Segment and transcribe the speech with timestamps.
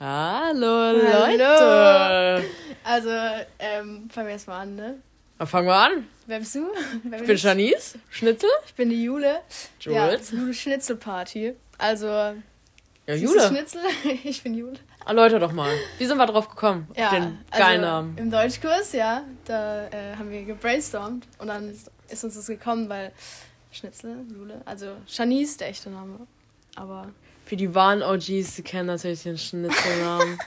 [0.00, 2.44] Hallo, Leute.
[2.84, 3.10] Also,
[3.58, 5.02] ähm, fangen wir jetzt mal an, ne?
[5.38, 6.06] Na, fangen wir an.
[6.26, 6.68] Wer bist du?
[7.02, 8.48] Wer Ich bin Janice, Schnitzel.
[8.66, 9.40] Ich bin die Jule.
[9.80, 10.30] Jules.
[10.30, 11.54] Ja, Jule Schnitzelparty.
[11.78, 12.34] Also, Ja,
[13.14, 13.48] Jule.
[13.48, 13.80] Schnitzel?
[14.24, 14.74] Ich bin Jule.
[15.04, 15.70] Erläuter doch mal.
[15.98, 16.86] Wie sind wir drauf gekommen?
[16.90, 18.18] auf Ja, den geilen also, Namen.
[18.18, 21.70] im Deutschkurs, ja, da äh, haben wir gebrainstormt und dann
[22.08, 23.12] ist uns das gekommen, weil
[23.72, 26.20] Schnitzel, Jule, also Janice, der echte Name.
[26.76, 27.08] Aber,
[27.48, 30.38] Für die wahren OGs, die kennen natürlich den Schnitzelnamen.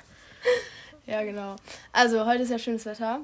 [1.07, 1.55] ja, genau.
[1.91, 3.21] Also, heute ist ja schönes Wetter.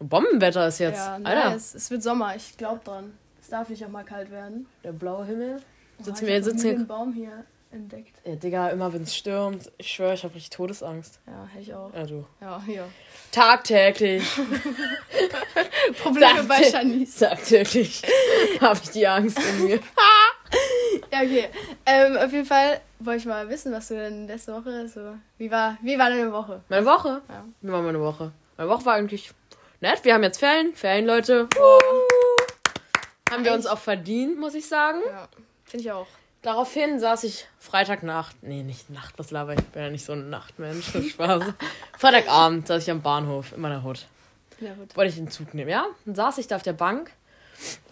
[0.00, 0.96] Bombenwetter ist jetzt.
[0.98, 1.74] Ja, Alter, nice.
[1.76, 3.12] Es wird Sommer, ich glaube dran.
[3.40, 4.66] Es darf nicht auch mal kalt werden.
[4.82, 5.62] der blaue Himmel.
[6.00, 6.72] Oh, Sitzen ich wir sitzen hier.
[6.74, 8.16] den Baum hier entdeckt.
[8.24, 9.70] Ja, Digga, immer wenn es stürmt.
[9.78, 11.20] Ich schwöre, ich habe richtig Todesangst.
[11.28, 11.94] Ja, hätte ich auch.
[11.94, 12.26] Ja, du.
[12.40, 12.88] Ja, hier.
[13.30, 14.24] Tagtäglich.
[16.02, 17.18] Probleme bei Dachte- Janice.
[17.18, 18.02] Tagtäglich
[18.60, 19.78] habe ich die Angst in mir.
[21.12, 21.50] Ja, okay.
[21.84, 25.14] Ähm, auf jeden Fall wollte ich mal wissen, was du denn letzte Woche so.
[25.36, 26.62] Wie war, wie war deine Woche?
[26.70, 27.20] Meine Woche?
[27.28, 27.44] Ja.
[27.60, 28.32] Wie war meine Woche?
[28.56, 29.30] Meine Woche war eigentlich
[29.80, 30.02] nett.
[30.04, 30.74] Wir haben jetzt Ferien.
[30.74, 31.48] Ferien, Leute.
[33.30, 35.00] Haben wir uns auch verdient, muss ich sagen.
[35.06, 35.28] Ja,
[35.64, 36.06] finde ich auch.
[36.40, 38.42] Daraufhin saß ich Freitagnacht.
[38.42, 39.60] Nee, nicht Nacht, was laber ich?
[39.60, 40.92] Ich bin ja nicht so ein Nachtmensch.
[41.10, 41.44] Spaß.
[41.98, 44.06] Freitagabend saß ich am Bahnhof in meiner Hut.
[44.60, 44.70] Ja.
[44.94, 45.84] Wollte ich den Zug nehmen, ja?
[46.06, 47.10] Dann saß ich da auf der Bank.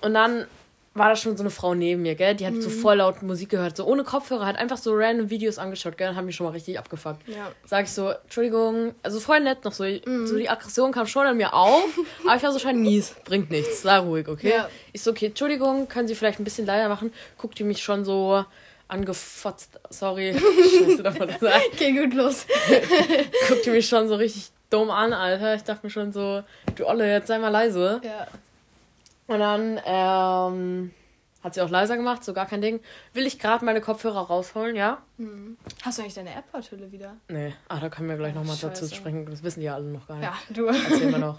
[0.00, 0.47] Und dann
[0.92, 2.34] war da schon so eine Frau neben mir, gell?
[2.34, 3.77] Die hat so voll laut Musik gehört.
[3.77, 6.10] So ohne Kopfhörer, hat einfach so random Videos angeschaut, gell?
[6.10, 7.28] Und haben mich schon mal richtig abgefuckt.
[7.28, 7.52] Ja.
[7.64, 9.84] Sag ich so, Entschuldigung, also voll nett noch so.
[10.24, 11.86] So die Aggression kam schon an mir auf.
[12.27, 13.14] aber ich war so schon mies.
[13.24, 13.82] Bringt nichts.
[13.82, 14.50] Sei ruhig, okay?
[14.50, 14.69] Ja.
[14.92, 17.12] Ich so, okay, Entschuldigung, können Sie vielleicht ein bisschen leiser machen?
[17.38, 18.44] Guckt die mich schon so
[18.88, 19.78] angefotzt.
[19.91, 20.34] Sorry.
[20.38, 21.62] Scheiße, man das sagen?
[21.72, 22.47] Okay, gut, los.
[23.48, 25.54] Guckt die mich schon so richtig dumm an, Alter.
[25.54, 26.42] Ich dachte mir schon so,
[26.75, 28.00] du Olle, jetzt sei mal leise.
[28.02, 28.27] Ja.
[29.31, 30.91] Und dann ähm,
[31.41, 32.81] hat sie auch leiser gemacht, so gar kein Ding.
[33.12, 34.98] Will ich gerade meine Kopfhörer rausholen, ja?
[35.19, 35.56] Hm.
[35.84, 37.14] Hast du eigentlich deine AirPod-Hülle wieder?
[37.28, 39.27] Nee, ah, da können wir gleich nochmal dazu sprechen.
[39.27, 40.25] Das wissen die ja alle noch gar nicht.
[40.25, 40.67] Ja, du.
[40.67, 41.39] Erzählen wir noch.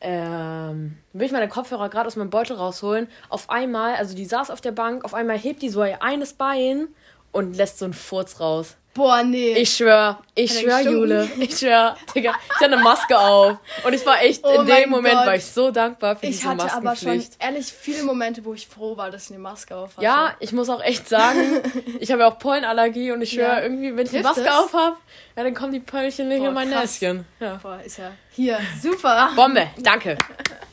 [0.00, 3.06] Ähm, will ich meine Kopfhörer gerade aus meinem Beutel rausholen.
[3.28, 6.32] Auf einmal, also die saß auf der Bank, auf einmal hebt die so ihr eines
[6.32, 6.88] Bein
[7.30, 8.76] und lässt so einen Furz raus.
[8.92, 9.52] Boah, nee.
[9.52, 10.80] Ich schwör, ich Hat schwör?
[10.80, 11.28] Jule.
[11.38, 13.56] Ich schwör, Digga, ich hatte eine Maske auf.
[13.84, 15.26] Und ich war echt, Oh in dem Moment Gott.
[15.26, 17.32] war ich so dankbar für ich diese hatte aber schon Maskenpflicht.
[17.38, 20.02] ehrlich viele Momente, wo ich froh war, dass ich eine Maske auf hatte.
[20.04, 21.38] Ja, ich muss auch echt sagen,
[22.00, 23.62] ich habe ja auch Pollenallergie und ich schwöre, Ja.
[23.62, 24.96] irgendwie, wenn ich eine Maske auf habe,
[25.36, 27.00] ja, dann kommen die Pöllchen nicht Boah, in mein krass.
[27.00, 27.24] Näschen.
[27.38, 27.60] Ja.
[27.62, 29.30] Boah, ist ja hier super.
[29.36, 30.18] Bombe, danke.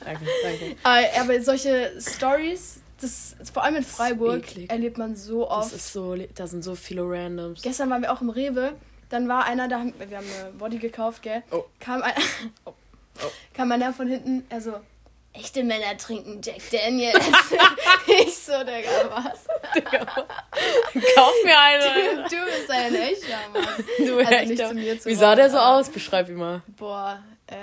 [0.04, 0.76] danke, danke.
[0.86, 5.74] Äh, aber solche Stories, das vor allem in Freiburg erlebt man so Das oft.
[5.74, 7.62] ist so, da sind so viele Randoms.
[7.62, 8.74] Gestern waren wir auch im Rewe.
[9.10, 11.42] Dann war einer, da haben, wir haben eine Body gekauft, gell?
[11.52, 11.64] Oh.
[11.80, 12.14] Kam, ein,
[12.66, 12.74] oh.
[13.54, 14.74] kam einer von hinten, er so,
[15.34, 17.18] echte Männer trinken Jack Daniels.
[18.08, 19.46] ich so, Digga, was?
[21.16, 22.24] Kauf mir eine.
[22.24, 23.64] Du bist ein echter Mann.
[23.98, 24.46] Du Also echter.
[24.46, 25.90] nicht zu mir zu Wie sah der so aus?
[25.90, 26.62] Beschreib ihn mal.
[26.76, 27.56] Boah, äh,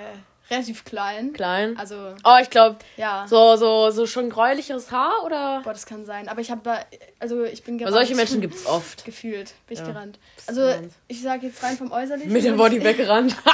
[0.49, 1.33] relativ klein.
[1.33, 1.77] Klein.
[1.77, 3.25] Also, Oh, ich glaube, ja.
[3.27, 5.61] so, so, so schon gräuliches Haar oder?
[5.63, 6.27] Boah, das kann sein.
[6.29, 6.79] Aber ich habe da,
[7.19, 7.95] also ich bin gerannt.
[7.95, 9.05] solche Menschen gibt's oft.
[9.05, 9.87] Gefühlt, bin ich Ja.
[9.91, 10.19] gerannt.
[10.47, 10.93] Also, gerannt.
[11.07, 12.31] ich sage jetzt rein vom Äußerlichen.
[12.31, 13.35] Mit würde Body weggerannt.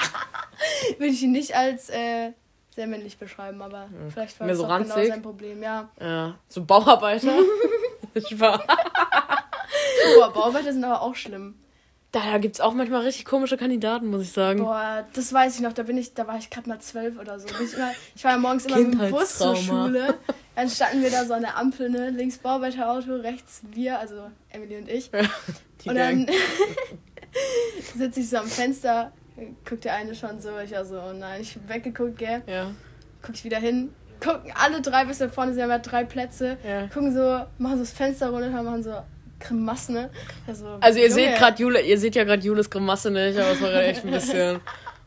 [1.00, 2.32] Würde ich ihn nicht als äh,
[2.76, 5.08] sehr männlich beschreiben, aber vielleicht war Mehr das so genau ranzig?
[5.10, 5.64] sein Problem.
[5.64, 5.90] Ja.
[6.00, 7.34] ja, so Bauarbeiter.
[8.14, 8.64] ich war.
[10.16, 11.56] Boah, Bauarbeiter sind aber auch schlimm.
[12.12, 14.60] Da, da gibt's auch manchmal richtig komische Kandidaten, muss ich sagen.
[14.60, 15.72] Boah, das weiß ich noch.
[15.72, 17.48] Da bin ich, da war ich gerade mal zwölf oder so.
[17.48, 19.56] Bin ich, immer, ich war ja morgens immer mit dem Bus zur.
[19.56, 20.16] Schule.
[20.56, 22.10] Dann standen wir da so an der Ampel, ne?
[22.10, 25.10] Links Bauarbeiterauto, rechts wir, also Emily und ich.
[25.86, 26.28] Und dann
[27.96, 29.14] sitze ich so am Fenster,
[29.68, 32.44] guckt der eine schon so, ich war so, oh nein, ich hab weggeguckt, gell?
[32.46, 32.72] Ja,
[33.22, 36.58] Guck ich wieder hin, gucken alle drei bis da vorne, sie haben ja drei Plätze,
[36.68, 36.88] ja.
[36.88, 38.96] gucken so, machen so das Fenster runter, machen so
[39.42, 40.10] Grimassen, ne?
[40.48, 43.52] Also, Also ihr Junge, seht gerade Jule, ihr seht ja gerade Jules Grimasse nicht, aber
[43.52, 44.60] es war gerade echt ein bisschen.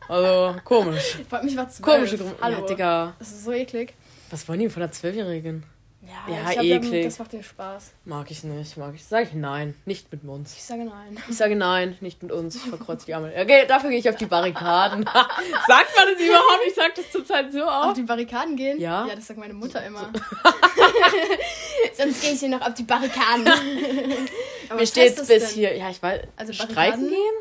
[0.07, 1.17] Also, komisch.
[1.19, 1.81] Ich wollte mich war zwölf.
[1.95, 2.35] Komische Grimasse.
[2.41, 2.59] Hallo.
[2.59, 3.13] Ja, Digga.
[3.19, 3.93] Das ist so eklig.
[4.29, 5.63] Was wollen die von der Zwölfjährigen?
[6.07, 7.05] Ja, Ja, ich glaub, eklig.
[7.05, 7.91] Das macht dir Spaß.
[8.05, 9.03] Mag ich nicht, mag ich.
[9.05, 10.53] Sag ich nein, nicht mit uns.
[10.53, 11.17] Ich sage nein.
[11.29, 12.55] Ich sage nein, nicht mit uns.
[12.55, 13.31] Ich verkreuze die Arme.
[13.35, 15.03] Okay, dafür gehe ich auf die Barrikaden.
[15.67, 16.59] sagt man das überhaupt?
[16.67, 17.97] Ich sag das zurzeit so Auf oft.
[17.97, 18.79] die Barrikaden gehen?
[18.79, 19.07] Ja.
[19.07, 20.11] Ja, das sagt meine Mutter immer.
[21.97, 23.47] Sonst gehe ich hier noch auf die Barrikaden.
[24.69, 25.41] Aber Mir das bis denn?
[25.47, 25.75] hier.
[25.77, 26.21] Ja, ich weiß.
[26.35, 27.09] Also Streiken Barrikaden?
[27.09, 27.33] gehen?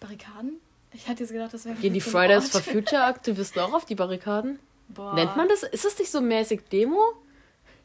[0.00, 0.60] Barrikaden?
[0.94, 3.94] Ich hatte jetzt gedacht, das wäre Gehen die Fridays for Future Aktivisten auch auf die
[3.94, 4.58] Barrikaden?
[4.88, 5.14] Boah.
[5.14, 5.62] Nennt man das?
[5.62, 7.00] Ist das nicht so mäßig Demo?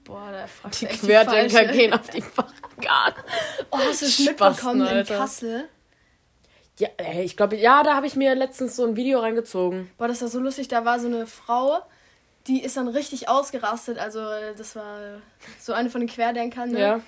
[0.08, 3.24] Boah, da fragst Die Querdenker gehen auf die Barrikaden.
[3.72, 5.06] Oh, hast du es mitbekommen in.
[5.06, 5.68] Kassel?
[6.80, 9.92] Ja, ey, ich glaube, ja, da habe ich mir letztens so ein Video reingezogen.
[9.98, 10.70] Boah, das war so lustig.
[10.70, 11.82] Da war so eine Frau,
[12.48, 13.98] die ist dann richtig ausgerastet.
[13.98, 14.22] Also,
[14.58, 15.20] das war
[15.60, 16.72] so eine von den Querdenkern.
[16.72, 16.80] Ne?
[16.80, 17.02] Ja.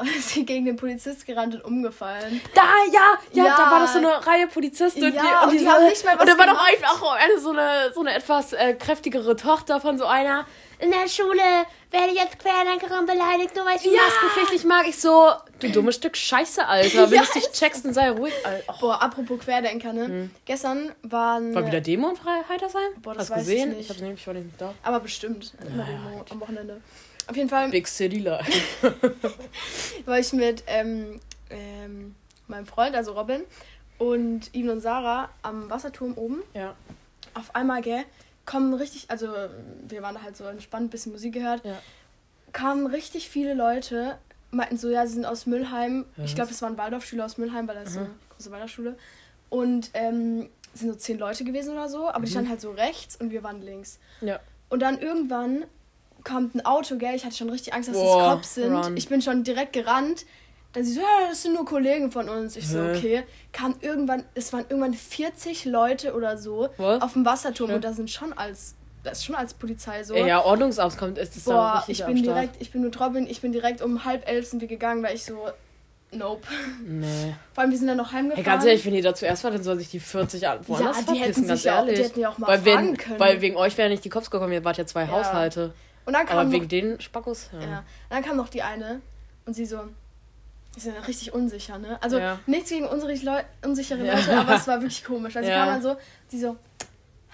[0.00, 2.40] Und ist sie gegen den Polizist gerannt und umgefallen.
[2.54, 2.62] Da,
[2.92, 3.00] ja,
[3.32, 3.56] ja, Ja.
[3.56, 6.14] da war das so eine Reihe Polizisten und Ja, die, und die haben nicht mal
[6.18, 9.80] was Und da war doch auch eine, so, eine, so eine etwas äh, kräftigere Tochter
[9.80, 10.46] von so einer.
[10.78, 11.42] In der Schule
[11.90, 14.00] werde ich jetzt Querdenkerin beleidigt, nur weil ich Ja.
[14.02, 14.88] Maskenpflicht nicht mag.
[14.88, 17.10] Ich so, du dummes Stück Scheiße, Alter.
[17.10, 18.74] Wenn Ja, du nicht checkst, dann sei ruhig, Alter.
[18.80, 20.30] Boah, apropos Querdenker, ne?
[20.46, 21.48] Gestern waren.
[21.48, 21.54] Hm.
[21.54, 22.16] war wieder Demo in
[22.48, 22.92] Heitersheim?
[23.02, 23.76] Boah, das Hast du weiß ich gesehen?
[23.76, 23.90] nicht.
[23.90, 24.72] hab's nämlich, ich war nicht da.
[24.82, 25.52] Aber bestimmt.
[25.66, 26.80] Immer Demo am Wochenende.
[27.30, 28.52] Auf jeden Fall Big City Life.
[30.04, 32.16] war ich mit ähm, ähm,
[32.48, 33.42] meinem Freund, also Robin,
[33.98, 36.42] und Ivan und Sarah am Wasserturm oben.
[36.54, 36.74] Ja.
[37.34, 38.02] Auf einmal, gell,
[38.46, 39.28] kommen richtig, also
[39.86, 41.80] wir waren halt so entspannt, bisschen Musik gehört, Ja.
[42.52, 44.18] kamen richtig viele Leute,
[44.50, 46.06] meinten so, ja, sie sind aus Müllheim.
[46.16, 46.34] Ich Was?
[46.34, 48.06] glaube, das waren Waldorfschüler aus Müllheim, weil das ist so Mhm.
[48.06, 48.96] eine große Waldorfschule.
[49.50, 52.30] Und ähm, es sind so zehn Leute gewesen oder so, aber die Mhm.
[52.32, 54.00] standen halt so rechts und wir waren links.
[54.20, 54.40] Ja.
[54.68, 55.64] Und dann irgendwann
[56.24, 57.14] kommt ein Auto, gell?
[57.14, 58.74] Ich hatte schon richtig Angst, dass Boah, das Cops sind.
[58.74, 58.96] run.
[58.96, 60.24] Ich bin schon direkt gerannt.
[60.72, 62.54] Dann sie so, ja, das sind nur Kollegen von uns.
[62.56, 63.24] Ich so, okay.
[63.52, 67.02] Kam irgendwann, es waren irgendwann 40 Leute oder so Was?
[67.02, 67.76] auf dem Wasserturm Schön.
[67.76, 70.14] und da sind schon als, das ist schon als Polizei so.
[70.14, 72.36] Ja, Ordnungsamt kommt, ist das da Boah, richtig ich bin Start.
[72.36, 75.16] direkt, ich bin mit Robin, ich bin direkt um halb elf sind wir gegangen, weil
[75.16, 75.38] ich so,
[76.12, 76.46] nope.
[76.86, 77.34] Nee.
[77.52, 78.44] Vor allem, wir sind dann noch heimgefahren.
[78.44, 80.98] Hey, ganz ehrlich, wenn ihr da zuerst war, dann soll sich die 40 an- woanders
[81.04, 82.06] ja, die hätten ganz sich ja auch, die ehrlich.
[82.06, 83.18] hätten ja auch mal weil, fragen wenn, können.
[83.18, 85.08] weil wegen euch wären nicht die Cops gekommen, ihr wart ja zwei Ja.
[85.10, 85.72] Haushalte.
[86.06, 87.60] Und dann kam Aber noch wegen den Spackos, ja.
[87.60, 87.78] Ja.
[87.78, 89.00] Und dann kam noch die eine
[89.46, 89.80] und sie so,
[90.76, 91.98] ist ja richtig unsicher, ne?
[92.02, 92.38] Also Ja.
[92.46, 94.14] nichts gegen unsere Leu unsichere Ja.
[94.14, 95.36] Leute, aber es war wirklich komisch.
[95.36, 95.64] Also sie Ja.
[95.64, 95.96] kam dann so,
[96.28, 96.56] sie so,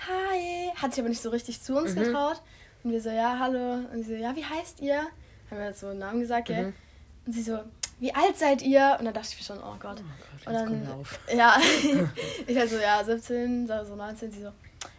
[0.09, 2.01] hi, hat sich aber nicht so richtig zu uns Mhm.
[2.05, 2.41] getraut.
[2.83, 3.81] Und wir so, ja, hallo.
[3.93, 4.99] Und sie so, ja, wie heißt ihr?
[5.51, 6.67] Haben wir jetzt so einen Namen gesagt, gell?
[6.69, 6.75] Mhm.
[7.27, 7.59] Und sie so,
[7.99, 8.97] wie alt seid ihr?
[8.99, 10.03] Und dann dachte ich mir schon, oh Gott.
[10.45, 11.05] Gott, Und dann-.
[11.37, 11.57] Ja,
[12.47, 14.53] ich halt so, ja, 17, so 19, sie so,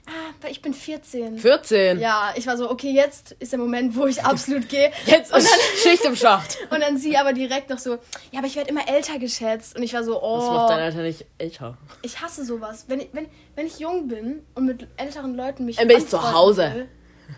[0.08, 1.38] ah, ich bin 14.
[1.38, 2.00] 14.
[2.00, 4.92] Ja, ich war so, okay, jetzt ist der Moment, wo ich absolut gehe.
[5.06, 5.50] Jetzt ist
[5.84, 6.58] Schicht im Schacht.
[6.70, 7.92] Und dann sie aber direkt noch so,
[8.32, 9.76] ja, aber ich werde immer älter geschätzt.
[9.76, 11.78] Und ich war so, Das macht dein oh, Alter nicht älter.
[12.02, 12.86] ich hasse sowas.
[12.88, 15.76] Wenn ich, wenn, wenn ich jung bin und mit älteren Leuten mich.
[15.78, 16.72] Dann bin ich zu Hause.
[16.74, 16.88] will-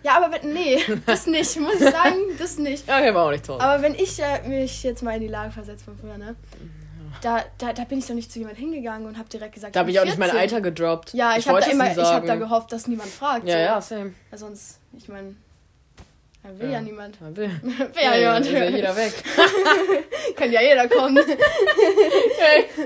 [0.03, 2.87] Ja, aber wenn, nee, das nicht, muss ich sagen, das nicht.
[2.87, 3.63] Ja, okay, war auch nicht zu Hause.
[3.63, 6.35] Aber wenn ich äh, mich jetzt mal in die Lage versetze von früher, ne?
[7.21, 9.81] Da, da, da bin ich doch nicht zu jemand hingegangen und habe direkt gesagt, Da
[9.81, 10.39] habe ich auch nicht mein 14.
[10.41, 11.13] Alter gedroppt.
[11.13, 13.47] Ja, ich, habe wollte da immer, ich habe da gehofft, dass niemand fragt.
[13.47, 13.59] Ja, so.
[13.59, 14.13] ja, same.
[14.29, 15.35] Weil sonst, ich meine,
[16.43, 16.73] will Ja.
[16.73, 17.19] ja, niemand.
[17.21, 17.49] Man will.
[17.63, 18.45] Will ja, jemand.
[18.45, 19.13] Ist ja jeder weg.
[20.35, 21.17] Kann ja jeder kommen.
[22.39, 22.65] Hey.
[22.75, 22.85] Hey,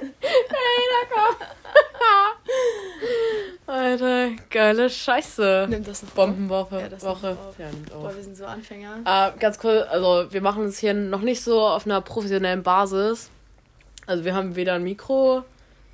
[0.92, 1.36] da komm.
[3.68, 5.68] Alter, geile Scheiße.
[5.70, 6.10] Nimm das noch.
[6.10, 6.16] auf.
[6.16, 6.80] Bombenwoche.
[6.80, 7.38] Ja, das Woche.
[7.48, 7.58] auf.
[7.60, 8.02] Ja, nimmt auf.
[8.02, 8.98] Boah, wir sind so Anfänger.
[9.06, 13.30] Äh, ganz cool, also wir machen es hier noch nicht so auf einer professionellen Basis.
[14.06, 15.44] Also wir haben weder ein Mikro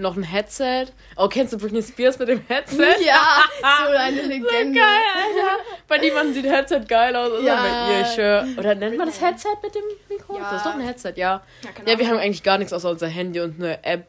[0.01, 0.85] noch ein Headset.
[1.17, 2.95] Oh, kennst du Britney Spears mit dem Headset?
[3.06, 3.44] Ja,
[3.85, 4.79] so eine Legende.
[4.79, 5.63] Geil, Alter.
[5.89, 7.31] Bei niemandem sieht Headset geil aus.
[7.31, 7.61] Oder, Ja.
[7.88, 8.47] mit ihr, schwör.
[8.57, 9.19] oder nennt man das.
[9.21, 10.38] Headset mit dem Mikro?
[10.38, 10.51] Ja.
[10.51, 11.41] Das ist doch ein Headset, ja.
[11.63, 14.07] Ja, keine Ja, wir haben eigentlich gar nichts außer unser Handy und eine App.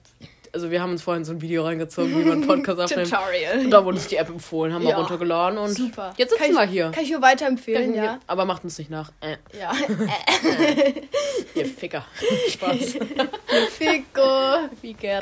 [0.52, 3.10] Also wir haben uns vorhin so ein Video reingezogen, wie man einen Podcast aufnimmt.
[3.10, 3.58] Tutorial.
[3.60, 4.96] Und da wurde uns die App empfohlen, haben wir Ja.
[4.98, 6.12] runtergeladen und Super.
[6.16, 6.90] jetzt sitzen wir hier.
[6.90, 8.18] Kann ich nur weiterempfehlen, ja.
[8.26, 9.12] Aber macht uns nicht nach.
[9.20, 9.72] Äh, Ja.
[11.54, 12.04] ihr Ficker.
[12.48, 12.78] Spaß.
[13.70, 14.68] Fico.
[14.80, 15.20] Ficker.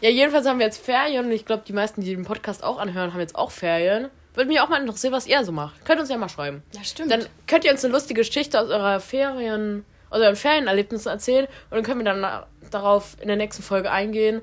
[0.00, 2.78] Ja, jedenfalls haben wir jetzt Ferien und ich glaube, die meisten, die den Podcast auch
[2.78, 4.08] anhören, haben jetzt auch Ferien.
[4.34, 5.82] Würde mich auch mal interessieren, was ihr so macht.
[5.86, 6.62] Könnt uns ja mal schreiben.
[6.74, 7.10] Ja, stimmt.
[7.10, 11.76] Dann könnt ihr uns eine lustige Geschichte aus eurer Ferien, aus euren Ferienerlebnissen erzählen und
[11.76, 14.42] dann können wir dann darauf in der nächsten Folge eingehen.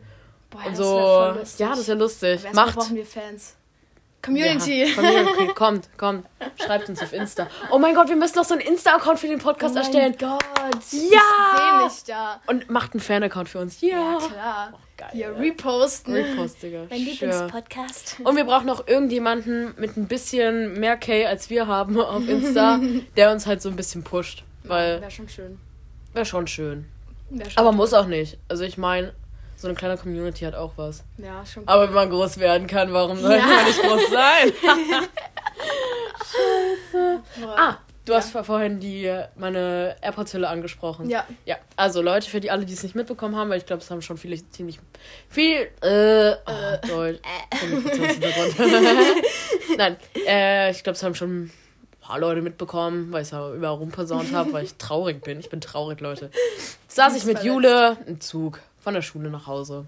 [0.54, 1.40] Boah, und das so.
[1.40, 1.60] lustig.
[1.60, 2.46] Ja, das ist ja lustig.
[2.46, 2.76] Aber Macht.
[2.76, 3.56] brauchen wir Fans.
[4.24, 4.86] Community.
[4.86, 5.48] Ja, Community.
[5.56, 6.26] kommt, kommt.
[6.64, 7.48] Schreibt uns auf Insta.
[7.72, 10.16] Oh mein Gott, wir müssen noch so einen Insta-Account für den Podcast oh erstellen.
[10.20, 10.44] mein Gott.
[10.56, 10.70] Ja.
[10.80, 12.42] Ich sehe mich da.
[12.48, 13.82] Und macht einen Fan-Account für uns.
[13.82, 13.90] Ja.
[13.90, 14.74] Ja, klar.
[14.96, 15.10] Geil.
[15.12, 16.14] Hier reposten.
[16.14, 16.86] Repost, Digga.
[16.90, 17.00] Mein.
[17.00, 18.18] Lieblingspodcast.
[18.24, 22.80] Und wir brauchen noch irgendjemanden mit ein bisschen mehr K als wir haben auf Insta,
[23.18, 24.44] der uns halt so ein bisschen pusht.
[24.64, 25.60] Weil Wäre schon schön.
[26.14, 26.86] wäre schon schön.
[27.30, 28.38] Wär schon Aber muss auch nicht.
[28.48, 29.14] Also ich meine,
[29.64, 31.04] so eine kleine Community hat auch was.
[31.18, 33.46] Ja, schon Aber wenn man groß werden kann, warum soll Ja.
[33.46, 34.52] man nicht groß sein?
[37.42, 37.56] Boah.
[37.58, 38.18] ah, du Ja.
[38.18, 41.10] hast vor- vorhin die meine AirPods-Hülle angesprochen.
[41.10, 41.26] Ja.
[41.46, 43.90] Ja, also Leute, für die alle, die es nicht mitbekommen haben, weil ich glaube, es
[43.90, 44.80] haben schon viele ziemlich
[45.30, 47.20] viel äh, oh, Deutsch.
[47.60, 48.56] Kommunikationshintergrund.
[49.78, 51.52] Nein, äh, ich glaube, es haben schon ein
[52.02, 55.40] paar Leute mitbekommen, weil ich es ja überall rumposaunt habe, weil ich traurig bin.
[55.40, 56.30] Ich bin traurig, Leute.
[56.90, 57.44] Saß ich mit.
[57.44, 59.88] Jule im Zug von der Schule nach Hause.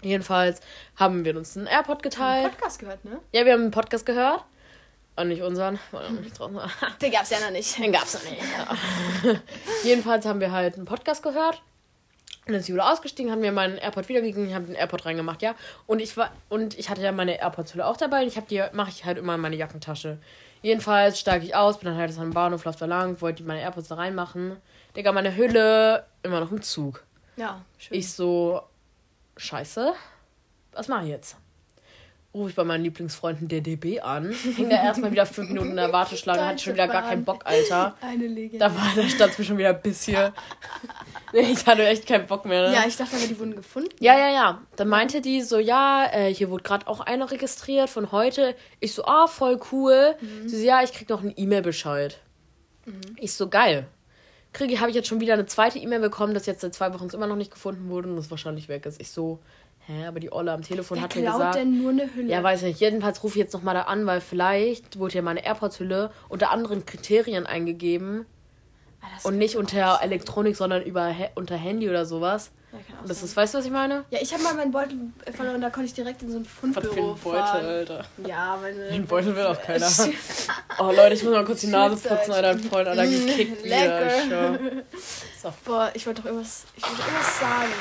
[0.00, 0.60] Jedenfalls
[0.96, 2.52] haben wir uns einen AirPod geteilt.
[2.52, 3.18] Podcast gehört, ne?
[3.32, 4.44] Ja, wir haben einen Podcast gehört.
[5.16, 5.80] Und nicht unseren.
[5.90, 6.70] weil noch nicht draußen war.
[7.02, 7.76] Den gab's ja noch nicht.
[7.76, 8.40] Den gab's noch nicht.
[8.40, 9.40] Ja.
[9.84, 11.60] Jedenfalls haben wir halt einen Podcast gehört.
[12.46, 15.42] Und dann ist Jule ausgestiegen, haben mir meinen AirPod wiedergegeben, ich habe den AirPod reingemacht,
[15.42, 15.54] ja.
[15.86, 18.62] Und ich war und ich hatte ja meine AirPods-Hülle auch dabei und ich habe die
[18.72, 20.16] mache ich halt immer in meine Jackentasche.
[20.62, 23.88] Jedenfalls steige ich aus, bin dann halt am Bahnhof, lauf da lang, wollte meine AirPods
[23.88, 24.56] da reinmachen.
[24.96, 27.04] Digga, meine Hülle immer noch im Zug.
[27.38, 27.96] Ja, schön.
[27.96, 28.62] Ich so,
[29.36, 29.94] scheiße,
[30.72, 31.36] was mache ich jetzt?
[32.34, 34.32] Rufe ich bei meinen Lieblingsfreunden der DB an.
[34.32, 37.46] Hing da erstmal wieder fünf Minuten in der Warteschlange, hatte schon wieder gar keinen Bock,
[37.46, 37.96] Alter.
[38.00, 38.58] Eine Legende.
[38.58, 40.34] Da, war, da stand es mir schon wieder bis hier.
[41.32, 42.68] Ich hatte echt keinen Bock mehr.
[42.68, 42.74] Ne?
[42.74, 43.90] Ja, ich dachte aber, die wurden gefunden.
[44.00, 44.62] Ja, ja, ja.
[44.76, 48.54] Dann meinte die so, ja, äh, hier wurde gerade auch einer registriert von heute.
[48.80, 50.16] Ich so, ah, voll cool.
[50.46, 52.18] Sie so, ja, ich krieg noch einen E-Mail-Bescheid.
[53.16, 53.86] Ich so, geil.
[54.52, 57.08] Kriege, habe ich jetzt schon wieder eine zweite E-Mail bekommen, dass jetzt seit zwei Wochen
[57.12, 59.00] immer noch nicht gefunden wurde und das wahrscheinlich weg ist.
[59.00, 59.38] Ich so,
[59.86, 61.54] hä, aber die Olle am Telefon Wer hat mir gesagt.
[61.56, 62.30] denn nur eine Hülle?
[62.30, 62.80] Ja, weiß nicht.
[62.80, 66.86] Jedenfalls rufe ich jetzt nochmal da an, weil vielleicht wurde ja meine AirPods-Hülle unter anderen
[66.86, 68.26] Kriterien eingegeben
[69.00, 70.00] Ah, und nicht unter.
[70.02, 72.50] Elektronik, sondern über unter Handy oder sowas.
[72.70, 73.28] Ja, kann auch Und das sein.
[73.28, 74.04] ist, weißt du, was ich meine?
[74.10, 74.98] Ja, ich habe mal meinen Beutel
[75.34, 77.64] verloren, da konnte ich direkt in so ein Fundbüro fahren.
[77.64, 78.04] Alter.
[78.26, 78.88] Ja, meine...
[78.90, 79.88] Den Beutel will auch keiner.
[80.78, 82.50] Oh Leute, ich muss mal kurz die Nase putzen, Alter.
[82.50, 84.58] Ein Freund, Alter, gekickt wieder.
[85.40, 85.54] So.
[85.64, 87.72] Boah, ich wollte doch irgendwas, ich wollte irgendwas sagen.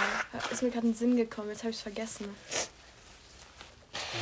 [0.52, 2.28] Ist mir gerade in den Sinn gekommen, jetzt habe ich es vergessen.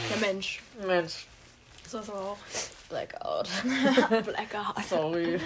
[0.09, 0.61] Ja, Mensch.
[0.87, 1.27] Mensch,
[1.89, 2.37] So auch.
[2.89, 3.47] Blackout.
[4.09, 4.85] Blackout.
[4.89, 5.39] Sorry.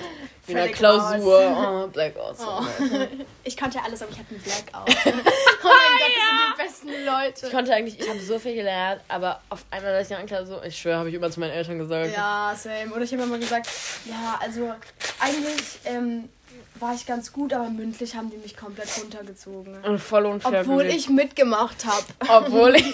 [0.48, 1.86] In der Klausur.
[1.86, 2.36] Oh, Blackout.
[2.40, 2.66] Oh.
[3.44, 4.90] Ich kannte ja alles, aber ich hatte einen Blackout.
[5.06, 7.56] oh mein Gott, das sind die besten Ich Leute.
[7.56, 10.78] konnte eigentlich, ich habe so viel gelernt, aber auf einmal, dass ich in Klausur, ich
[10.78, 12.12] schwöre, habe ich immer zu meinen Eltern gesagt.
[12.16, 12.94] Ja, same.
[12.94, 13.68] Oder ich habe immer gesagt,
[14.06, 14.72] ja, also
[15.20, 16.30] eigentlich ähm,
[16.76, 19.84] war ich ganz gut, aber mündlich haben die mich komplett runtergezogen.
[19.84, 20.62] Und voll unfair.
[20.62, 22.06] Obwohl ich mitgemacht habe.
[22.28, 22.86] Obwohl ich.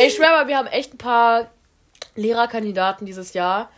[0.00, 1.50] Ey, ich schwöre wir haben echt ein paar
[2.14, 3.70] Lehrerkandidaten dieses Jahr,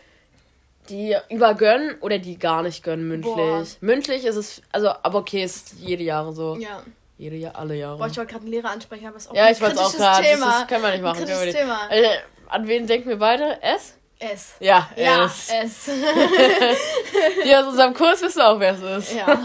[0.88, 3.34] die übergönnen oder die gar nicht gönnen mündlich.
[3.34, 3.64] Boah.
[3.80, 6.56] Mündlich ist es, also, aber okay, es ist jede Jahre so.
[6.56, 6.82] Ja.
[7.18, 7.96] Jede Jahr, alle Jahre.
[7.96, 9.74] Boah, ich wollte gerade einen Lehrer ansprechen, aber es ist auch ja, ein ich wollte
[9.74, 10.22] es auch kritisches gerade.
[10.22, 10.58] Das Thema.
[10.60, 11.18] ist- können wir nicht machen.
[11.18, 11.56] Ein kritisches nicht.
[11.58, 11.90] Thema.
[11.90, 13.62] Äh, an wen denken wir beide?
[13.62, 13.94] S?
[14.18, 14.54] S.
[14.60, 15.48] Ja, Ja, S.
[15.50, 15.90] S.
[17.44, 19.14] Die aus unserem Kurs wissen auch, wer es ist.
[19.16, 19.26] ja.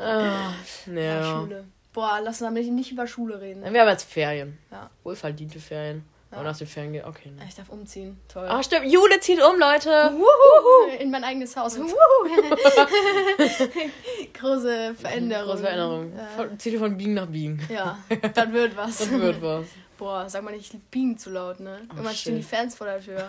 [0.00, 0.52] Ah,
[0.86, 1.00] ja.
[1.00, 1.24] ja.
[1.40, 1.64] Schule.
[1.92, 3.62] Boah, lass uns damit nicht über Schule reden.
[3.70, 4.58] Wir haben jetzt Ferien.
[4.70, 4.88] Ja.
[5.04, 6.04] Wohlverdiente Ferien.
[6.32, 6.38] Ja.
[6.38, 7.30] Aber nach den Ferien geht, okay.
[7.30, 7.44] Ne.
[7.46, 8.18] Ich darf umziehen.
[8.26, 8.48] Toll.
[8.48, 8.90] Ah, stimmt.
[8.90, 9.90] Jule zieht um, Leute.
[10.14, 10.96] Wuhu.
[10.98, 11.76] In mein eigenes Haus.
[14.32, 15.46] Große Veränderung.
[15.46, 16.12] Große Veränderung.
[16.34, 17.60] Von, zieht von Biegen nach Biegen.
[17.68, 17.98] Ja,
[18.34, 18.96] dann wird was.
[18.98, 19.66] Das wird was.
[19.98, 21.82] Boah, sag mal nicht biegen zu laut, ne?
[21.90, 22.42] Irgendwann stehen die.
[22.42, 23.28] Fans vor der Tür.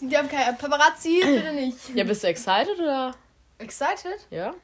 [0.00, 1.76] die haben keine Paparazzi, bitte nicht.
[1.94, 3.14] Ja, bist du excited oder?
[3.58, 4.26] Excited?
[4.30, 4.54] Ja.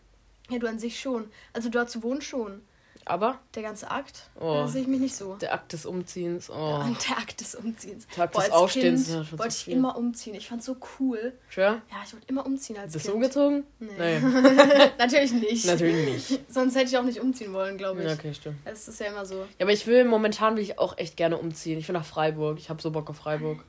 [0.48, 1.30] Ja, du an sich schon.
[1.52, 2.62] Also dort zu wohnen schon.
[3.06, 4.54] Aber Der ganze Akt, Oh.
[4.54, 5.34] da sehe ich mich nicht so.
[5.36, 6.48] der Akt des Umziehens.
[6.50, 6.54] Oh.
[6.54, 8.06] Ja, der Akt des Umziehens.
[8.14, 9.06] Tag Boah, des Aufstehens.
[9.08, 9.74] Kind ja, wollte zu ich viel.
[9.74, 10.34] immer umziehen.
[10.34, 11.32] Ich fand's so cool.
[11.50, 11.82] Schwör?
[11.90, 13.16] Ja, ich wollte immer umziehen als Bist du Kind.
[13.22, 13.64] umgezogen?
[13.78, 13.90] Nee.
[13.98, 14.20] Nee.
[14.98, 15.66] Natürlich nicht.
[15.66, 16.40] Natürlich nicht.
[16.52, 18.08] Sonst hätte ich auch nicht umziehen wollen, glaube ich.
[18.08, 18.56] Ja, okay, stimmt.
[18.64, 19.40] Das ist ja immer so.
[19.40, 21.78] Ja, aber ich will, momentan will ich auch echt gerne umziehen.
[21.78, 22.58] Ich will nach Freiburg.
[22.58, 23.62] Ich habe so Bock auf Freiburg.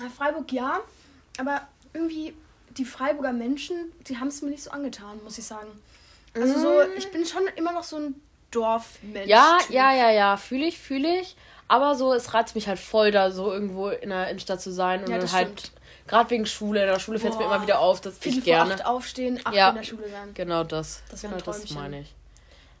[0.00, 0.80] Ja, Freiburg ja,
[1.38, 1.60] aber
[1.92, 2.34] irgendwie
[2.76, 3.76] die Freiburger Menschen,
[4.08, 5.68] die haben es mir nicht so angetan, muss ich sagen.
[6.34, 8.20] Also so, ich bin schon immer noch so ein
[8.54, 9.26] Dorfmensch.
[9.26, 10.36] Ja, ja, ja, ja.
[10.36, 11.36] Fühle ich, fühle ich.
[11.68, 15.02] Aber so, es reizt mich halt voll, da so irgendwo in der Innenstadt zu sein.
[15.02, 15.72] Und Ja, dann halt,
[16.06, 18.74] gerade wegen Schule, in der Schule fällt es mir immer wieder auf, dass ich gerne.
[18.74, 19.70] acht aufstehen, acht Ja.
[19.70, 20.30] in der Schule sein.
[20.34, 21.02] Genau das.
[21.10, 22.14] Das genau das meine ich.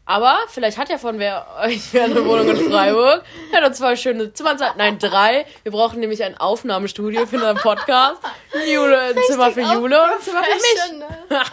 [0.06, 3.24] Aber vielleicht hat ja von wer euch eine Wohnung in Freiburg.
[3.54, 4.54] Hat noch zwei schöne Zimmer.
[4.76, 5.46] Nein, drei.
[5.62, 8.20] Wir brauchen nämlich ein Aufnahmestudio für unseren Podcast.
[8.70, 10.94] Jule, ein Zimmer für Jule und ein Zimmer für
[11.34, 11.40] mich.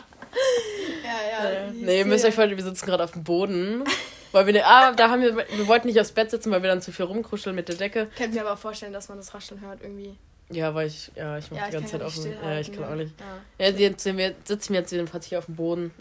[1.14, 1.72] ja, ja.
[1.72, 3.84] ich Nee, ihr müsst euch vorstellen, wir sitzen gerade auf dem Boden.
[4.32, 6.70] Weil wir, ne, ah, da haben wir, wir wollten nicht aufs Bett sitzen, weil wir
[6.70, 8.08] dann zu viel rumkruscheln mit der Decke.
[8.12, 10.18] Ich könnte mir aber vorstellen, dass man das Rascheln hört irgendwie.
[10.50, 12.72] Ja, weil ich, ja, ich mach Ja, die ganze Zeit ja auf dem, ja, ich
[12.72, 12.96] kann auch ne?
[12.98, 13.14] nicht.
[13.58, 15.92] Ja, jetzt sind wir, sitzen wir jetzt jedenfalls hier auf dem Boden,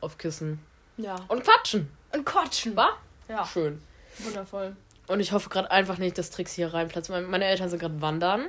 [0.00, 0.60] auf Kissen
[0.96, 1.16] Ja.
[1.16, 1.24] ja.
[1.28, 1.90] und quatschen.
[2.12, 2.76] Und quatschen.
[2.76, 2.98] War?
[3.28, 3.80] Ja, Schön.
[4.18, 4.76] wundervoll.
[5.06, 7.10] Und ich hoffe gerade einfach nicht, dass Trix hier reinplatzt.
[7.10, 8.46] Meine meine Eltern sind gerade wandern.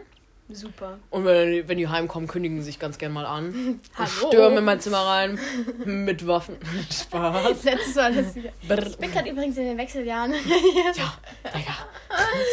[0.47, 0.99] Super.
[1.09, 3.79] Und wenn die, wenn die heimkommen, kündigen sie sich ganz gern mal an.
[3.95, 4.27] Hallo.
[4.27, 5.39] Stürmen in mein Zimmer rein.
[5.85, 6.57] mit Waffen.
[6.91, 7.63] Spaß.
[7.63, 8.51] Letztes Mal das wieder.
[8.67, 8.85] Brr.
[8.87, 10.33] Ich bin gerade übrigens in den Wechseljahren.
[10.33, 11.13] Ja,
[11.51, 11.75] Digga.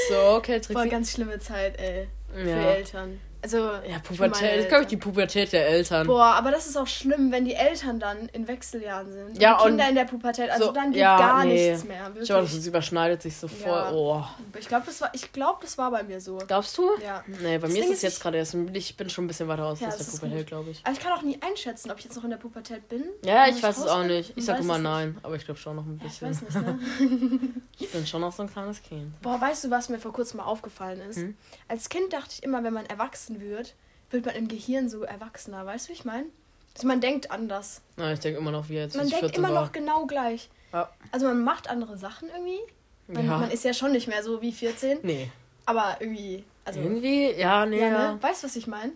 [0.09, 0.89] So, okay, Boah, Trixi.
[0.89, 2.09] ganz schlimme Zeit, ey.
[2.33, 2.71] Für Ja.
[2.73, 3.21] Eltern.
[3.43, 3.59] Also.
[3.59, 4.51] Ja, Pubertät.
[4.57, 4.97] Das ist, glaube ich, die.
[4.97, 6.07] Pubertät der Eltern.
[6.07, 9.43] Boah, aber das ist auch schlimm, wenn die Eltern dann in Wechseljahren sind.
[9.43, 11.71] Ja, die Kinder und in der Pubertät, also so- dann geht ja, gar nee.
[11.71, 12.11] nichts mehr.
[12.21, 12.59] Ich glaube, Wirklich.
[12.59, 13.69] das überschneidet sich so voll.
[13.69, 13.93] Ja.
[13.93, 14.25] Oh.
[14.59, 16.39] Ich glaube, das, war, ich glaub, das war bei mir so.
[16.47, 16.89] Glaubst du?
[17.05, 17.25] Ja.
[17.27, 18.55] Nee, bei Das mir ist es jetzt ich- gerade erst.
[18.75, 20.81] Ich bin schon ein bisschen weiter aus Ja, aus der Pubertät, glaube ich.
[20.85, 23.05] Aber ich kann auch nie einschätzen, ob ich jetzt noch in der Pubertät bin.
[23.25, 24.31] Ja, Ob ich weiß es auch nicht.
[24.31, 26.29] Ich Man sag weiß immer nein, aber ich glaube schon noch ein Ja, ich bisschen.
[26.29, 27.49] weiß nicht, ne?
[27.81, 29.21] Ich bin schon noch so ein kleines Kind.
[29.23, 31.17] Boah, weißt du, was mir vor kurzem mal aufgefallen ist?
[31.17, 31.37] Hm?
[31.67, 33.75] Als Kind dachte ich immer, wenn man erwachsen wird,
[34.11, 35.65] wird man im Gehirn so erwachsener.
[35.67, 36.27] Weißt du, wie ich meine?
[36.75, 37.83] Also man denkt anders.
[37.97, 39.65] Na, ich denke immer noch wie jetzt, Man denkt 14 immer war.
[39.65, 40.49] noch genau gleich.
[40.73, 40.91] Ja.
[41.11, 42.61] Also man macht andere Sachen irgendwie.
[43.09, 43.39] Man, ja.
[43.39, 45.31] man ist ja schon nicht mehr so wie 14, nee.
[45.67, 46.45] aber irgendwie.
[46.65, 48.13] Also, Irgendwie, ja, nee, ja, ja.
[48.13, 48.23] ne?
[48.23, 48.93] Weißt du, was ich meine?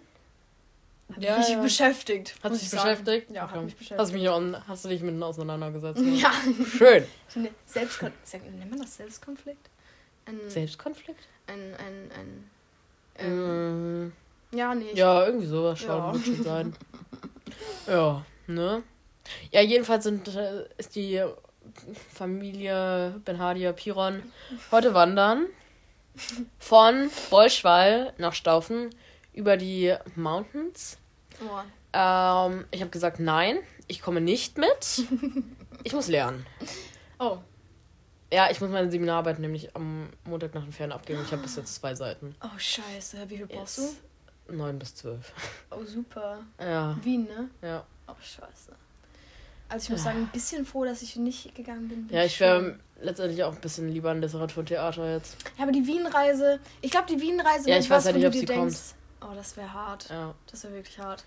[1.12, 1.60] Hat ja, mich ja.
[1.60, 2.36] beschäftigt.
[2.42, 3.30] Hat sich beschäftigt?
[3.30, 3.54] Ja, okay.
[3.54, 4.00] hat mich beschäftigt.
[4.00, 6.00] Hast, mich auch, hast du dich mit auseinandergesetzt?
[6.04, 6.32] Ja.
[6.76, 7.04] Schön.
[7.66, 8.56] Selbstkonflikt.
[8.56, 9.68] Nennt man das Selbstkonflikt?
[10.26, 11.28] Ein, Selbstkonflikt?
[11.46, 12.50] Ein, ein, ein.
[13.18, 14.12] Ähm,
[14.52, 14.92] ja, nee.
[14.94, 15.88] Ja, irgendwie sowas schon.
[15.88, 16.12] Ja.
[16.14, 16.76] Wird schon sein.
[17.86, 18.82] ja, ne?
[19.50, 21.22] Ja, jedenfalls sind, äh, ist die
[22.12, 24.22] Familie Benhadia Piron
[24.70, 25.46] heute wandern.
[26.58, 28.90] Von Bolschwall nach Staufen
[29.34, 30.98] über die Mountains.
[31.42, 31.60] Oh.
[31.92, 35.06] Ähm, ich habe gesagt, nein, ich komme nicht mit.
[35.84, 36.46] Ich muss lernen.
[37.18, 37.38] Oh.
[38.30, 41.22] Ja, ich muss meine Seminararbeit nämlich am Montag nach den Ferien abgeben.
[41.24, 42.36] Ich habe bis jetzt zwei Seiten.
[42.42, 43.24] Oh, scheiße.
[43.30, 43.82] Wie viel brauchst du?
[44.48, 45.32] Neun bis zwölf.
[45.70, 46.38] Oh, super.
[46.60, 46.96] Ja.
[47.02, 47.50] Wien, ne?
[47.62, 47.84] Ja.
[48.08, 48.72] Oh, scheiße.
[49.68, 52.06] Also ich muss sagen, ein bisschen froh, dass ich nicht gegangen bin.
[52.06, 55.36] bin ja, ich wäre letztendlich auch ein bisschen lieber an Literatur und Theater jetzt.
[55.56, 58.44] Ja, aber die Wien-Reise, ich glaube, die Wien-Reise ja, ich weiß ja nicht, ob sie
[58.44, 59.32] denkst, kommt.
[59.32, 60.08] Oh, das wäre hart.
[60.08, 60.34] Ja.
[60.50, 61.24] Das wäre wirklich hart.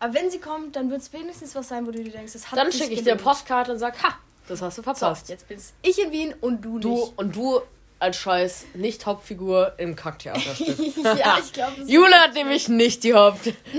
[0.00, 2.50] Aber wenn sie kommt, dann wird es wenigstens was sein, wo du dir denkst, das
[2.50, 4.18] hat Dann schicke ich dir Postkarte und sag, ha,
[4.48, 5.26] das hast du verpasst.
[5.28, 6.84] So, jetzt bin ich in Wien und du nicht.
[6.84, 7.60] Du und du
[7.98, 10.78] als scheiß Nicht-Hauptfigur im Kacktheaterstück.
[11.04, 11.72] ja, ich glaube.
[11.86, 13.46] Jule hat nämlich nicht die Haupt.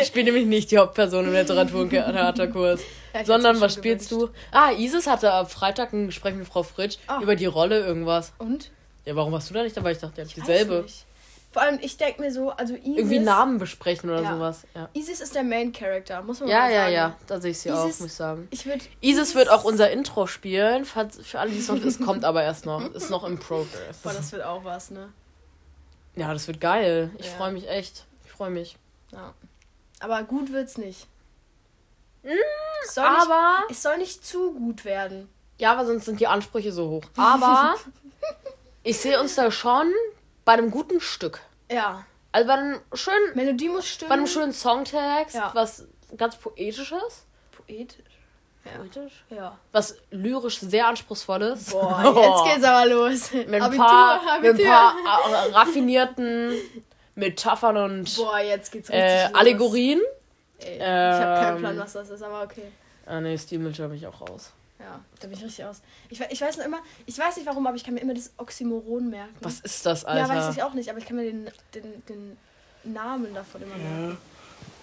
[0.00, 2.80] ich spiele nämlich nicht die Hauptperson im Literatur- und Theaterkurs.
[3.14, 4.34] Ja, sondern was spielst gewünscht.
[4.52, 4.56] du?
[4.56, 7.22] Ah, Isis hatte am Freitag ein Gespräch mit Frau Fritsch oh.
[7.22, 8.32] über die Rolle irgendwas.
[8.38, 8.70] Und?
[9.04, 9.92] Ja, warum warst du da nicht dabei?
[9.92, 10.84] Ich dachte, ja, dieselbe.
[11.52, 12.96] Vor allem, ich denke mir so, also Isis.
[12.96, 14.34] Irgendwie Namen besprechen oder ja.
[14.34, 14.62] sowas.
[14.74, 14.88] Ja.
[14.92, 16.74] Isis ist der Main Character, muss man ja, mal sagen.
[16.74, 18.48] Ja, ja, ja, da sehe ich sie Isis, auch, muss ich sagen.
[18.50, 20.84] Ich würd, Isis, Isis wird auch unser Intro spielen.
[20.84, 21.00] Für
[21.40, 22.94] alle, die es noch ist, kommt aber erst noch.
[22.94, 23.98] Ist noch im Progress.
[24.02, 25.12] Boah, das wird auch was, ne?
[26.14, 27.10] Ja, das wird geil.
[27.18, 28.04] Ich freue mich echt.
[28.24, 28.76] Ich freue mich.
[29.10, 29.34] Ja.
[29.98, 31.08] Aber gut wird's nicht.
[32.22, 32.28] Mm,
[32.84, 33.64] es aber.
[33.68, 35.28] Nicht, es soll nicht zu gut werden.
[35.58, 37.04] Ja, aber sonst sind die Ansprüche so hoch.
[37.16, 37.74] Aber
[38.84, 39.92] ich sehe uns da schon
[40.44, 41.40] bei einem guten Stück.
[41.70, 42.04] Ja.
[42.32, 43.34] Also bei einem schönen.
[43.34, 44.08] Melodie muss stimmen.
[44.08, 45.50] Bei einem schönen Songtext, ja.
[45.54, 47.26] was ganz poetisches.
[47.50, 48.04] Poetisch?
[48.64, 48.70] Ja.
[48.78, 49.24] Poetisch?
[49.30, 49.58] Ja.
[49.72, 51.70] Was lyrisch sehr anspruchsvolles.
[51.70, 52.02] Boah,
[52.44, 53.32] jetzt geht's aber los.
[53.32, 54.52] Mit ein Abitur, paar, Abitur.
[54.52, 54.94] Mit ein paar
[55.30, 56.54] äh, raffinierten
[57.14, 60.00] Metaphern und Boah, jetzt geht's äh, Allegorien.
[60.58, 62.70] Ey, ich habe keinen Plan, was das ist, aber okay.
[63.06, 64.52] Ah, nee, Stilmittel habe ich auch raus.
[64.80, 65.82] Ja, da bin ich richtig aus.
[66.08, 68.32] Ich, ich weiß noch immer, ich weiß nicht warum, aber ich kann mir immer das
[68.38, 69.34] Oxymoron merken.
[69.40, 70.34] Was ist das, Alter?
[70.34, 72.38] Ja, weiß ich auch nicht, aber ich kann mir den, den, den
[72.84, 74.18] Namen davon immer merken.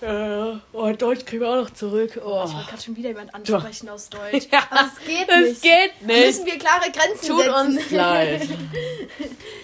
[0.01, 0.62] Ja.
[0.73, 2.19] Oh, Deutsch kriegen wir auch noch zurück.
[2.23, 2.43] Oh.
[2.45, 4.47] Ich wollte gerade schon wieder jemand ansprechen aus Deutsch.
[4.51, 5.51] ja, aber es geht nicht.
[5.53, 6.21] Es geht nicht.
[6.21, 7.77] Da müssen wir klare Grenzen Tut setzen.
[7.77, 8.47] uns leid.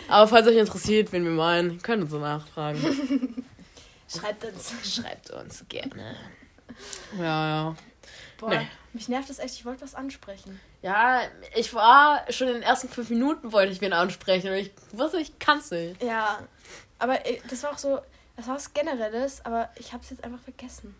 [0.07, 3.45] aber falls euch interessiert, wen wir meinen, könnt ihr so nachfragen.
[4.07, 4.73] Schreibt uns.
[4.83, 6.15] Schreibt uns gerne.
[7.19, 7.23] Ja,
[7.69, 7.75] ja.
[8.43, 8.67] Boah, nee.
[8.93, 9.55] mich nervt das echt.
[9.55, 10.59] Ich wollte was ansprechen.
[10.81, 11.21] Ja,
[11.55, 14.49] ich war schon in den ersten fünf Minuten wollte ich wen ansprechen.
[14.49, 16.01] Und ich wusste, ich kann es nicht.
[16.03, 16.39] Ja,
[16.99, 18.01] aber äh, das war auch so,
[18.35, 20.95] das war was Generelles, aber ich habe es jetzt einfach vergessen.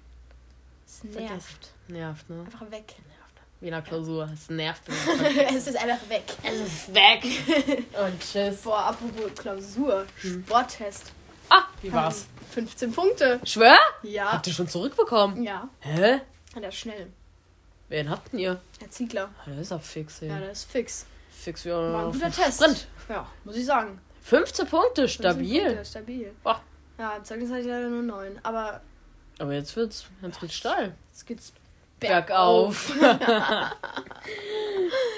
[0.85, 1.17] Es nervt.
[1.17, 1.73] Vergesst.
[1.87, 2.43] Nervt, ne?
[2.45, 2.95] Einfach weg.
[3.07, 3.41] Nervt.
[3.59, 4.29] Wie in der Klausur.
[4.33, 4.83] Es nervt.
[5.55, 6.23] es ist einfach weg.
[6.43, 7.23] Es ist weg.
[8.05, 8.61] Und tschüss.
[8.61, 10.05] Boah, apropos Klausur.
[10.21, 10.43] Hm.
[10.45, 11.11] Sporttest.
[11.49, 12.27] Ah, wie war's?
[12.51, 13.39] 15 Punkte.
[13.43, 13.77] Schwör?
[14.03, 14.33] Ja.
[14.33, 15.43] Habt ihr schon zurückbekommen?
[15.43, 15.67] Ja.
[15.79, 16.21] Hä?
[16.55, 17.11] Ist schnell.
[17.93, 18.59] Wen habt ihr?
[18.79, 19.29] Herr Ziegler.
[19.45, 20.29] Der ist auch fix, ey.
[20.29, 21.05] Ja, der ist fix.
[21.29, 22.59] Fix wie War ein guter Test.
[22.59, 22.87] Sprint.
[23.07, 24.01] Ja, muss ich sagen.
[24.23, 25.61] 15 Punkte, stabil.
[25.61, 26.31] 15 Punkte, stabil.
[26.43, 26.59] Boah.
[26.97, 28.39] Ja, im Zeugnis hatte ich leider nur 9.
[28.41, 28.81] Aber.
[29.37, 30.95] Aber jetzt wird's, jetzt wird's steil.
[31.11, 31.53] Jetzt geht's
[31.99, 32.95] bergauf.
[32.99, 33.75] bergauf.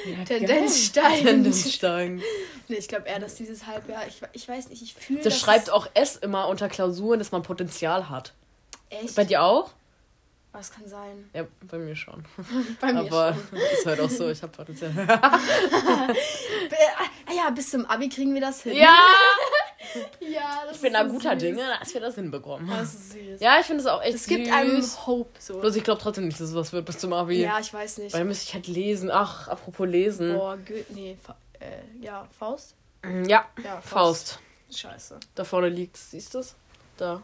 [0.25, 1.27] Tendenz steigend.
[1.27, 2.23] Tendenz steigend.
[2.67, 5.21] Nee, ich glaube eher, dass dieses Halbjahr, ich, ich weiß nicht, ich fühle.
[5.21, 8.33] Das schreibt auch S immer unter Klausuren, dass man Potenzial hat.
[8.89, 9.15] Echt?
[9.15, 9.71] Bei dir auch?
[10.55, 11.29] Was kann sein?
[11.33, 12.23] Ja, bei mir schon.
[12.79, 13.59] bei mir Aber schon.
[13.73, 14.91] ist halt auch so, ich habe Potenzial.
[15.09, 15.39] ah
[17.35, 18.75] ja, bis zum Abi kriegen wir das hin.
[18.77, 18.95] Ja!
[20.19, 21.39] ja, das Ich bin da so guter süß.
[21.39, 22.67] Dinge, dass wir das hinbekommen.
[22.69, 23.39] Das ist süß.
[23.41, 24.53] Ja, ich finde es auch echt Es gibt süß.
[24.55, 25.59] einem Hope so.
[25.59, 27.41] Bloß ich glaube trotzdem nicht, dass es was wird bis zum Abi.
[27.41, 28.13] Ja, ich weiß nicht.
[28.13, 29.11] Weil dann müsste ich halt lesen.
[29.11, 30.33] Ach, apropos lesen.
[30.33, 32.75] Boah, Goethe, nee, Fa äh, ja, Faust?
[33.27, 34.39] Ja, Ja, Faust.
[34.73, 35.19] Scheiße.
[35.35, 36.55] Da vorne liegt, siehst du es?
[36.97, 37.21] Da,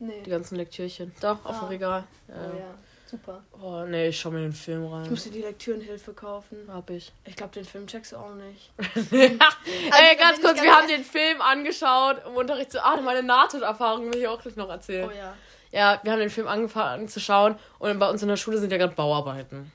[0.00, 0.22] Nee.
[0.24, 1.12] die ganzen Lektürchen.
[1.20, 1.68] Da, auf dem Ah.
[1.68, 2.04] Regal.
[2.28, 2.36] Oh Ja.
[2.58, 2.74] ja,
[3.06, 3.42] super.
[3.62, 5.08] Oh, nee, ich schau mir den Film rein.
[5.10, 6.56] muss dir die Lektürenhilfe kaufen.
[6.68, 7.12] Hab ich.
[7.24, 8.72] Ich glaube, den Film checkst du auch nicht.
[9.12, 12.84] Ey, da ganz bin kurz, ich wir ganz haben den Film angeschaut im Unterricht zu.
[12.84, 15.08] Ah, meine Nahtoderfahrung will ich auch gleich noch erzählen.
[15.08, 15.34] Oh ja.
[15.72, 18.72] Ja, wir haben den Film angefangen zu schauen und bei uns in der Schule sind
[18.72, 19.70] ja gerade Bauarbeiten.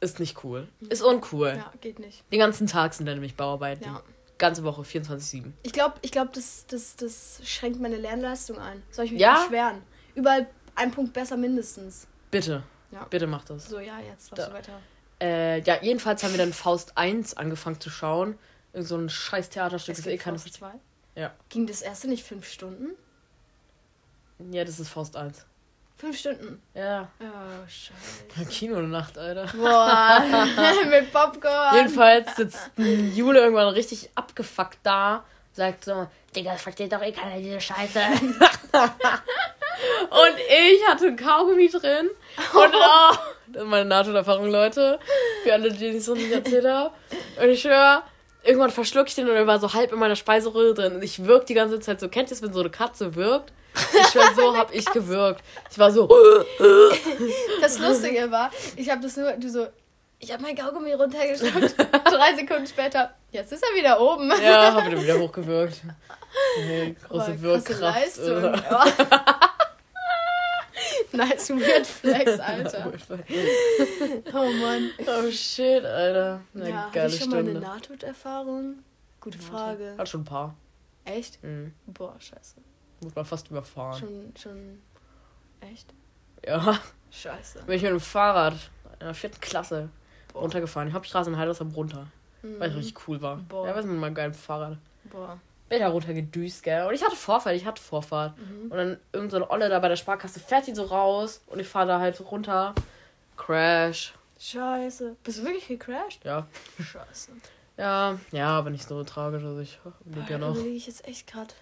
[0.00, 0.66] Ist nicht cool.
[0.88, 1.54] Ist uncool.
[1.56, 2.24] Ja, geht nicht.
[2.32, 3.84] Den ganzen Tag sind da nämlich Bauarbeiten.
[3.84, 4.02] Ja.
[4.40, 5.52] Ganze Woche, 24-7.
[5.62, 8.82] Ich glaube, ich glaub, das, das, das schränkt meine Lernleistung ein.
[8.90, 9.42] Soll ich mich Ja?
[9.44, 9.82] beschweren?
[10.16, 12.08] Überall ein Punkt besser mindestens.
[12.32, 12.62] Bitte.
[12.90, 13.04] Ja.
[13.04, 13.68] Bitte mach das.
[13.68, 14.36] So, ja, jetzt Da.
[14.36, 14.80] darfst du weiter.
[15.20, 18.38] Äh, ja, jedenfalls haben wir dann Faust 1 angefangen zu schauen.
[18.72, 19.92] Irgend so ein scheiß Theaterstück.
[19.92, 20.38] Es ist eh keine.
[20.38, 20.72] Faust 2?
[21.16, 21.34] Ja.
[21.50, 22.92] Ging das erste nicht fünf Stunden?
[24.50, 25.44] Ja, das ist Faust 1.
[26.00, 26.62] Fünf Stunden.
[26.74, 27.08] Ja.
[27.20, 28.48] Oh, scheiße.
[28.50, 29.46] Kinonacht, Alter.
[29.54, 30.24] Boah,
[30.88, 31.76] mit Popcorn.
[31.76, 37.36] Jedenfalls sitzt Jule irgendwann richtig abgefuckt da, sagt so, Digga, das versteht doch eh keiner
[37.38, 37.98] diese Scheiße.
[38.72, 42.08] und ich hatte ein Kaugummi drin.
[42.54, 43.14] Und oh,
[43.48, 44.98] das ist meine Nahtoderfahrung, Leute.
[45.42, 46.94] Für alle, die es noch nicht erzählt haben.
[47.42, 48.04] Und ich schwör,
[48.42, 50.94] irgendwann verschluck ich den und er war so halb in meiner Speiseröhre drin.
[50.94, 52.08] Und ich wirk die ganze Zeit so.
[52.08, 53.52] Kennt ihr es, wenn so eine Katze wirkt?
[53.74, 55.42] Ich schwör, so hab ich gewirkt.
[55.70, 56.08] Ich war so.
[57.60, 59.66] Das Lustige war, ich habe das nur, du so,
[60.18, 61.76] ich habe mein Kaugummi runtergeschluckt.
[61.78, 64.30] Drei Sekunden später, jetzt ist er wieder oben.
[64.42, 65.80] Ja, hab ihn wieder hochgewirkt.
[66.58, 67.80] Nee, große Boah, Wirkkraft.
[67.80, 68.42] Leistung.
[71.12, 72.92] nice Weird Flex, Alter.
[74.32, 74.90] Oh Mann.
[75.06, 76.40] Oh shit, Alter.
[76.54, 77.66] Eine ja, geile ich schon mal eine Stunde.
[77.66, 78.78] Nahtoderfahrung?
[79.20, 79.94] Gute Frage.
[79.98, 80.54] Hat schon ein paar.
[81.04, 81.42] Echt?
[81.42, 81.74] Mhm.
[81.86, 82.56] Boah, scheiße.
[83.00, 83.98] Muss man fast überfahren.
[83.98, 84.82] Schon, schon.
[85.60, 85.92] Echt?
[86.46, 86.78] Ja.
[87.10, 87.62] Scheiße.
[87.64, 88.54] Bin ich mit dem Fahrrad
[88.98, 89.88] in der vierten Klasse
[90.32, 90.40] Boah.
[90.42, 90.88] runtergefahren.
[90.88, 92.06] Die Hauptstraße in Heidersheim runter.
[92.42, 92.78] Weil ich Mhm.
[92.80, 93.36] richtig cool war.
[93.36, 93.66] Boah.
[93.68, 94.78] Ja, was mit meinem geilen Fahrrad.
[95.10, 95.38] Boah.
[95.68, 96.86] Bin da runtergedüst, gell.
[96.86, 98.36] Und ich hatte Vorfahrt, ich hatte Vorfahrt.
[98.38, 98.70] Mhm.
[98.70, 101.60] Und dann irgend so eine Olle da bei der Sparkasse fährt die so raus und
[101.60, 102.74] ich fahre da halt so runter.
[103.36, 104.14] Crash.
[104.38, 105.16] Scheiße.
[105.22, 106.24] Bist du wirklich gecrashed?
[106.24, 106.46] Ja.
[106.82, 107.30] Scheiße.
[107.76, 109.42] Ja, ja, aber nicht so tragisch.
[109.42, 110.56] Also ich lebe ja noch.
[110.56, 111.52] ich jetzt echt gerade.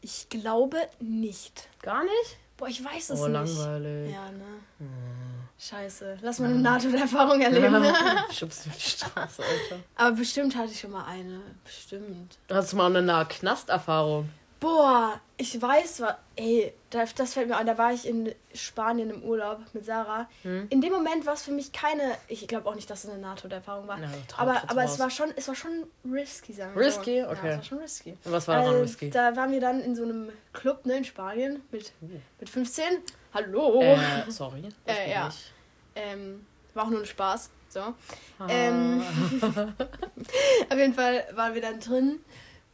[0.00, 1.68] Ich glaube nicht.
[1.82, 2.36] Gar nicht?
[2.56, 3.32] Boah, ich weiß es Oh, nicht.
[3.34, 4.12] langweilig.
[4.12, 4.44] Ja, ne?
[5.58, 6.18] Scheiße.
[6.22, 7.84] Lass mal eine NATO-Erfahrung erleben.
[8.32, 9.82] Schubst du die Straße, Alter.
[9.96, 11.40] Aber bestimmt hatte ich schon mal eine.
[11.64, 12.38] Bestimmt.
[12.50, 14.28] Hast du mal eine nahe Knasterfahrung?
[14.60, 16.14] Boah, ich weiß was.
[16.34, 17.66] Ey, da- das fällt mir an.
[17.66, 20.28] Da war ich in Spanien im Urlaub mit Sarah.
[20.42, 20.66] Hm?
[20.70, 22.16] In dem Moment war es für mich keine.
[22.26, 24.00] Ich glaube auch nicht, dass es eine NATO-Erfahrung war.
[24.00, 24.94] Ja, aber aber raus.
[24.94, 27.20] es war schon, es war schon risky, sagen wir Risky?
[27.22, 27.28] so.
[27.30, 27.46] Okay.
[27.46, 28.10] Ja, es war schon risky.
[28.24, 29.10] Und Was war daran Äh, risky?
[29.10, 32.08] Da waren wir dann in so einem Club ne, in Spanien mit, Uh.
[32.40, 32.84] mit 15.
[33.34, 33.80] Hallo.
[33.82, 33.96] Äh,
[34.28, 34.62] sorry.
[34.84, 35.30] das Äh, ja.
[35.94, 36.44] Ähm,
[36.74, 37.50] war auch nur ein Spaß.
[37.68, 37.80] So.
[37.80, 37.94] Ah.
[38.48, 39.02] Ähm,
[40.70, 42.20] Auf jeden Fall waren wir dann drin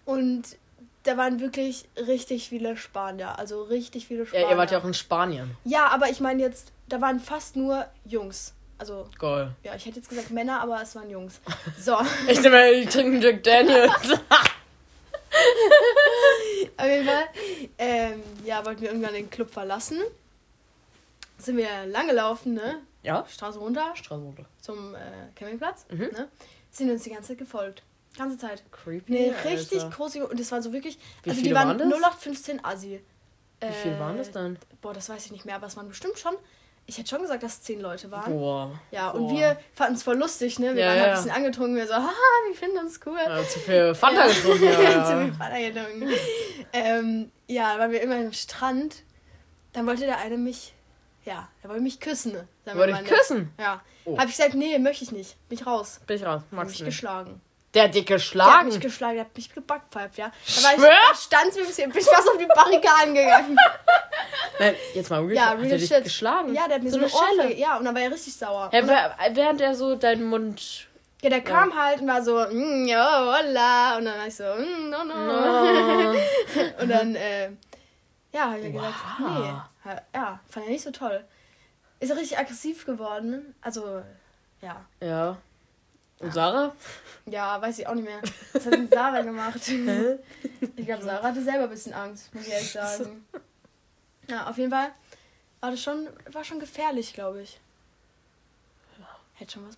[0.05, 0.57] und
[1.05, 3.39] da waren wirklich richtig viele Spanier.
[3.39, 4.45] Also richtig viele Spanier.
[4.47, 5.57] ja, ihr wart ja auch in Spanien.
[5.65, 8.53] Ja, aber ich meine jetzt, da waren fast nur Jungs.
[8.77, 9.53] Also, Geil.
[9.63, 11.41] ja, ich hätte jetzt gesagt Männer, aber es waren Jungs.
[11.79, 13.93] So, auf Ich nehme die trinken Jack Daniels.
[16.87, 17.25] jeden Fall.
[17.79, 20.01] Ähm, ja, wollten wir irgendwann den Club verlassen.
[21.39, 22.81] Sind wir lang gelaufen, ne?
[23.03, 23.25] ja?
[23.29, 24.45] Straße runter Straße runter.
[24.61, 24.99] zum äh,
[25.35, 25.87] Campingplatz.
[25.91, 26.11] Mhm.
[26.13, 26.29] Ne?
[26.71, 27.83] Sind uns die ganze Zeit gefolgt.
[28.17, 28.63] Ganze Zeit.
[28.71, 29.13] Creepy.
[29.13, 29.51] Nee, Alter.
[29.51, 30.27] richtig große.
[30.27, 30.99] Und das war so wirklich.
[31.25, 31.89] Wie also viele die waren waren das?
[31.99, 33.03] 0815 Asi.
[33.61, 34.59] Wie viel waren das dann?
[34.83, 36.35] Boah, das weiß ich nicht mehr, aber es waren bestimmt schon.
[36.87, 38.31] Ich hätte schon gesagt, dass es zehn Leute waren.
[38.31, 38.79] Boah.
[38.91, 39.33] Ja, und Boah.
[39.33, 40.75] wir fanden es voll lustig, ne?
[40.75, 41.13] Wir Ja, waren halt ja.
[41.15, 42.11] ein bisschen angetrunken, wir so, haha,
[42.49, 43.17] wir finden uns cool.
[43.25, 44.65] Ja, zu viel Fanta getrunken.
[44.83, 46.09] Ja, Zu viel Fanta getrunken.
[46.75, 48.97] ähm, ja, waren wir immer am Strand.
[49.73, 50.75] Dann wollte der eine mich,
[51.25, 52.37] ja, er wollte mich küssen.
[52.67, 53.17] Wollte ich ne?
[53.17, 53.51] küssen?
[53.59, 53.81] Ja.
[54.05, 54.19] Oh.
[54.19, 55.37] Hab ich gesagt, nee, möchte ich nicht.
[55.49, 56.01] Bin ich raus.
[56.07, 56.43] Bin ich raus.
[56.43, 56.95] Hab Magst mich du nicht.
[56.97, 57.41] geschlagen.
[57.75, 58.69] Der hat dich Der hat geschlagen.
[58.69, 60.31] mich geschlagen, der hat mich gebackpfeift, ja.
[60.57, 63.57] Da war ich, da stand mir ein bisschen, bin ich fast auf die Barrikaden gegangen.
[64.61, 65.35] Nein, jetzt mal real.
[65.35, 66.05] Ja, hat real er dich shit.
[66.05, 66.55] geschlagen?
[66.55, 67.39] Ja, der hat mir so, so eine.
[67.43, 67.61] Ohrfeige.
[67.61, 68.71] Ja, und dann war er richtig sauer.
[68.73, 70.87] Und dann, während er so deinen Mund.
[71.23, 73.97] ja, der kam halt und war so, mm, ja, hola.
[73.99, 75.15] Und dann war ich so, mm, no, no.
[75.15, 76.15] Oh.
[76.83, 77.51] Und dann, äh,
[78.33, 79.63] ja, hab ich mir gesagt, Wow.
[79.85, 79.93] nee.
[80.15, 81.25] Ja, fand er nicht so toll.
[82.01, 83.55] Ist er richtig aggressiv geworden.
[83.61, 84.03] Also,
[84.63, 84.85] ja.
[85.01, 85.37] Ja.
[86.21, 86.75] Und Sarah?
[87.27, 88.21] Ja, weiß ich auch nicht mehr.
[88.53, 89.57] Was hat denn Sarah gemacht?
[90.77, 93.25] ich glaube, Sarah hatte selber ein bisschen Angst, muss ich ehrlich sagen.
[94.29, 94.91] Ja, auf jeden Fall
[95.61, 97.59] war das schon, war schon gefährlich, glaube ich.
[99.37, 99.77] Hätte schon was,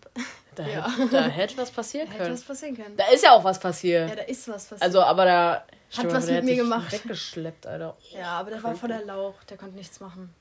[0.54, 0.90] Da, Ja.
[0.90, 2.34] hätte, da hätte was passieren hätte können.
[2.34, 2.96] was passieren können.
[2.96, 4.10] Da ist ja auch was passiert.
[4.10, 4.82] Ja, da ist was passiert.
[4.82, 5.64] also, aber da.
[5.96, 6.92] mal was mit mir gemacht.
[6.92, 7.96] Weggeschleppt, Alter.
[8.12, 10.34] ja, aber der war voll der Lauch, der konnte nichts machen.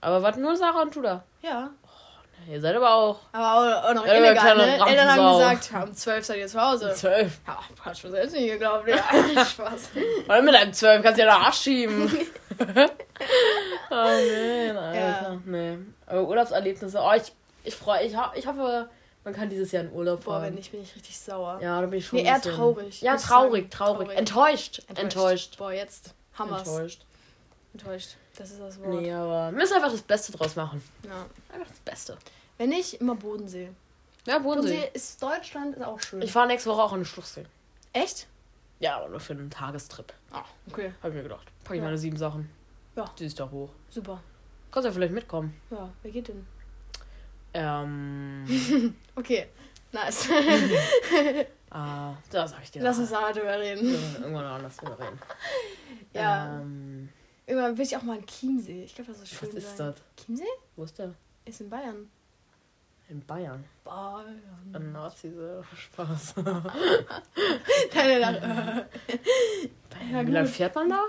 [0.00, 1.24] Aber was nur Sarah und du da?
[1.42, 1.70] Ja,
[2.50, 4.72] Ihr seid aber auch aber auch, noch Ja, illegal, ne?
[4.86, 6.92] Eltern haben gesagt, um 12 seid ihr zu Hause.
[6.94, 7.38] zwölf.
[7.46, 8.96] Ja, hast du selbst nicht geglaubt, ja.
[9.44, 9.90] Spaß.
[10.26, 12.10] Weil mit einem zwölf kannst du ja da Arsch schieben.
[12.58, 14.94] oh nein, Alter.
[14.94, 15.40] Ja.
[15.44, 15.78] Nee.
[16.06, 16.98] Aber Urlaubserlebnisse.
[17.00, 17.32] Oh, ich,
[17.64, 18.88] ich freue ich, ich hoffe,
[19.24, 20.42] man kann dieses Jahr in Urlaub Boah, fahren.
[20.44, 21.58] wenn nicht, bin ich richtig sauer.
[21.62, 22.18] Ja, da bin ich schon.
[22.18, 24.18] Nee, eher traurig, Ja, traurig, traurig, Traurig.
[24.18, 24.82] Enttäuscht.
[24.94, 25.56] Enttäuscht.
[25.58, 26.68] Boah, jetzt Hammers.
[26.68, 27.00] Enttäuscht.
[27.74, 28.16] Enttäuscht.
[28.36, 29.02] Das ist das Wort.
[29.02, 30.82] Nee, aber wir müssen einfach das Beste draus machen.
[31.04, 31.26] Ja.
[31.52, 32.16] Einfach das Beste.
[32.56, 33.70] Wenn nicht, immer Bodensee.
[34.26, 34.70] Ja, Bodensee.
[34.76, 36.22] Bodensee ist Deutschland, ist auch schön.
[36.22, 37.44] Ich fahre nächste Woche auch in den Schluchsee.
[37.92, 38.26] Echt?
[38.80, 40.12] Ja, aber nur für einen Tagestrip.
[40.32, 40.92] Ah, okay.
[41.02, 41.46] Hab ich mir gedacht.
[41.64, 41.84] Pack ich Ja.
[41.84, 42.48] meine sieben Sachen.
[42.96, 43.04] Ja.
[43.18, 43.70] Die ist da hoch.
[43.90, 44.20] Super.
[44.70, 45.60] Kannst ja vielleicht mitkommen.
[45.70, 46.46] Ja, wer geht denn?
[47.54, 48.94] Ähm.
[49.16, 49.46] Okay.
[49.92, 50.28] Nice.
[51.70, 52.82] ah, da sag ich dir.
[52.82, 53.94] Lass uns da drüber reden.
[54.20, 55.18] Irgendwann anders drüber reden.
[56.12, 56.60] Ja.
[56.60, 57.08] Ähm,
[57.46, 58.84] Irgendwann will ich auch mal einen Chiemsee.
[58.84, 59.48] Ich glaube, das ist schön.
[59.48, 59.94] Was ist sein.
[59.94, 60.24] das?
[60.24, 60.44] Chiemsee?
[60.76, 61.14] Wo ist der?
[61.44, 62.10] Ist in Bayern.
[63.10, 63.64] In Bayern.
[63.84, 64.40] Bayern.
[64.72, 66.34] Ein Nazi, so Spaß.
[67.94, 68.88] Deine Lache.
[70.10, 71.02] Ja, Wie lange fährt man da?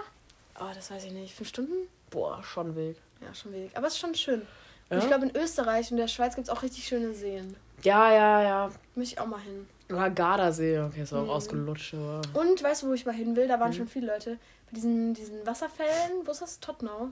[0.59, 1.33] Oh, das weiß ich nicht.
[1.33, 1.87] Fünf Stunden?
[2.09, 2.97] Boah, schon Weg.
[3.21, 3.75] Ja, schon wenig.
[3.77, 4.41] Aber es ist schon schön.
[4.89, 4.97] Ja?
[4.99, 7.55] ich glaube, in Österreich und der Schweiz gibt es auch richtig schöne Seen.
[7.83, 8.71] Ja, ja, ja.
[8.95, 9.67] Möchte ich auch mal hin.
[9.89, 10.79] Oder Gardasee.
[10.79, 11.29] Okay, ist auch Mhm.
[11.29, 12.21] ausgelutscht, aber.
[12.33, 13.47] Und weißt du, wo ich mal hin will?
[13.47, 13.75] Da waren Mhm.
[13.75, 14.37] schon viele Leute.
[14.67, 16.25] Bei diesen, diesen Wasserfällen.
[16.25, 16.59] Wo ist das?
[16.59, 17.09] Tottenau?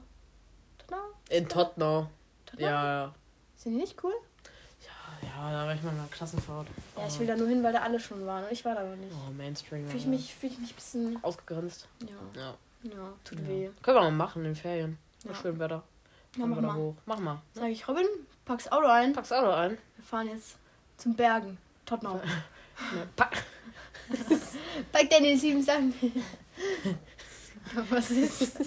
[0.79, 1.03] Tottenau?
[1.29, 2.07] In Tottenau.
[2.45, 2.67] Tottenau?
[2.67, 3.13] Ja, ja.
[3.57, 4.13] Sind die nicht cool?
[5.21, 6.67] Ja, da war ich mal in einer Klassenfahrt.
[6.97, 8.43] Ja, ich will da nur hin, weil da alle schon waren.
[8.43, 9.11] Und ich war da noch nicht.
[9.13, 9.85] Oh, Mainstream.
[9.85, 10.09] Fühle ich ja.
[10.09, 11.23] mich, fühl ich mich ein bisschen.
[11.23, 11.87] Ausgegrenzt.
[12.01, 12.53] Ja, Ja.
[12.83, 13.47] ja tut ja.
[13.47, 13.69] weh.
[13.81, 14.97] Können wir mal machen in den Ferien.
[15.23, 15.31] Ja.
[15.31, 15.35] Ja.
[15.37, 15.83] Schön Wetter.
[16.37, 16.75] Ja, mach mal.
[16.75, 16.95] hoch.
[17.05, 17.41] Mach mal.
[17.53, 18.05] Sag ich, Robin,
[18.45, 19.13] pack's Auto ein.
[19.13, 19.77] Pack's Auto ein.
[19.95, 20.57] Wir fahren jetzt
[20.97, 21.57] zum Bergen.
[21.85, 22.19] Tottenau.
[22.95, 23.43] Ja, pack.
[24.91, 25.93] Pack deine sieben Sachen.
[27.89, 28.59] Was ist?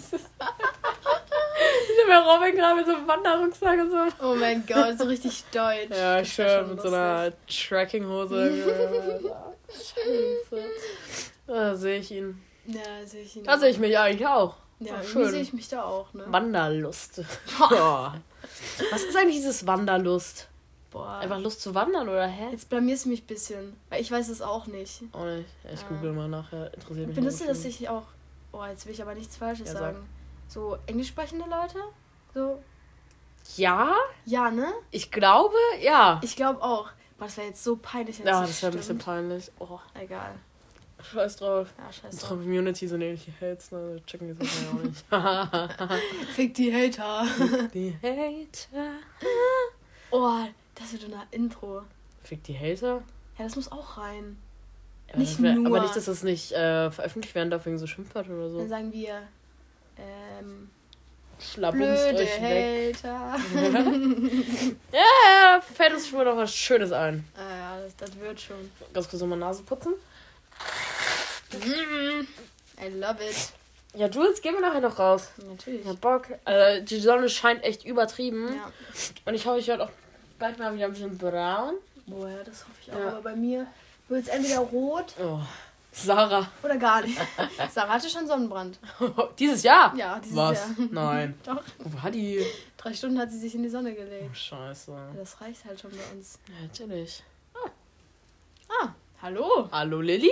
[1.88, 3.96] Ich habe ja Robin gerade mit so einem Wanderrucksack und so.
[4.24, 5.90] Oh mein Gott, so richtig deutsch.
[5.90, 9.32] Ja, Das schön mit so einer Trackinghose.
[9.68, 10.64] Scheiße.
[11.46, 12.40] Da sehe ich ihn.
[12.66, 13.44] Ja, sehe ich ihn.
[13.44, 14.54] Da sehe ich mich eigentlich auch.
[14.78, 15.30] Ja, schön.
[15.30, 16.24] sehe ich mich da auch, ne?
[16.28, 17.22] Wanderlust.
[17.58, 18.14] Boah.
[18.90, 20.48] Was ist eigentlich dieses Wanderlust?
[20.90, 21.18] Boah.
[21.18, 22.48] Einfach Lust zu wandern oder hä?
[22.50, 25.02] Jetzt blamierst du mich ein bisschen, weil ich weiß es auch nicht.
[25.12, 25.48] Oh nicht.
[25.72, 25.88] Ich Ah.
[25.88, 26.72] google mal nachher.
[26.74, 27.18] Interessiert mich.
[27.18, 28.04] Aber das sich auch?
[28.52, 29.80] Oh, jetzt will ich aber nichts Falsches Ja, sag.
[29.80, 30.08] sagen.
[30.48, 31.78] So englisch sprechende Leute?
[32.34, 32.62] So?
[33.56, 34.72] Ja, Ja, ne?
[34.90, 36.20] ich glaube, ja.
[36.22, 36.90] Ich glaube auch.
[37.18, 39.50] Boah, das wäre jetzt so peinlich, Ja, das wäre ein bisschen peinlich.
[39.58, 40.34] Oh, Egal.
[41.02, 41.68] Scheiß drauf.
[41.78, 42.06] Ja, scheiße.
[42.12, 44.00] Unsere Community sind ähnliche Hates, ne?
[44.06, 46.02] Checken die Sachen ja auch nicht.
[46.34, 47.24] Fick die Hater.
[47.72, 48.90] die Hater.
[50.10, 50.40] Oh,
[50.74, 51.82] das wird ein Intro.
[52.22, 53.02] Fick die Hater?
[53.38, 54.36] Ja, das muss auch rein.
[55.10, 55.66] Ja, Nicht wär, nur.
[55.66, 58.66] Aber nicht, dass das nicht äh, veröffentlicht werden darf wegen so Schimpfwörter oder Dann so.
[58.68, 59.22] sagen wir,
[59.98, 60.70] ähm,
[61.38, 62.96] Schlappumst euch weg.
[63.04, 63.36] Hater.
[64.92, 67.24] Ja, ja, fällt uns schon mal noch was Schönes ein.
[67.36, 67.40] ah,
[67.76, 68.56] ja, das, das wird schon.
[68.94, 69.92] Ganz kurz nochmal Nase putzen.
[71.52, 72.26] Mm,
[72.84, 73.52] I love it.
[73.94, 75.28] Ja, Jules, gehen wir nachher noch raus.
[75.48, 75.80] Natürlich.
[75.82, 76.28] Ich hab Bock.
[76.44, 78.54] Äh, die Sonne scheint echt übertrieben.
[78.54, 78.70] Ja.
[79.24, 79.90] Und ich hoffe, ich werde auch
[80.38, 81.74] bald mal wieder ein bisschen braun.
[82.06, 82.98] Boah, ja, das hoffe ich auch.
[82.98, 83.08] Ja.
[83.08, 83.66] Aber bei mir
[84.08, 85.40] wird es entweder rot Oh.
[85.92, 86.46] Sarah.
[86.62, 87.16] oder gar nicht.
[87.70, 88.78] Sarah hatte schon Sonnenbrand.
[89.38, 89.96] Dieses Jahr?
[89.96, 90.58] Ja, dieses Was?
[90.58, 90.74] Jahr.
[90.90, 91.40] Nein.
[91.42, 91.62] Doch.
[91.78, 92.44] Wo war die?
[92.76, 94.36] Drei Stunden hat sie sich in die Sonne Oh, gelegt.
[94.36, 94.90] scheiße.
[94.92, 96.38] Ja, Das reicht halt schon bei uns.
[96.48, 97.22] Ja, natürlich.
[98.68, 98.88] Ah,
[99.22, 99.68] hallo.
[99.72, 100.30] Hallo Lilly?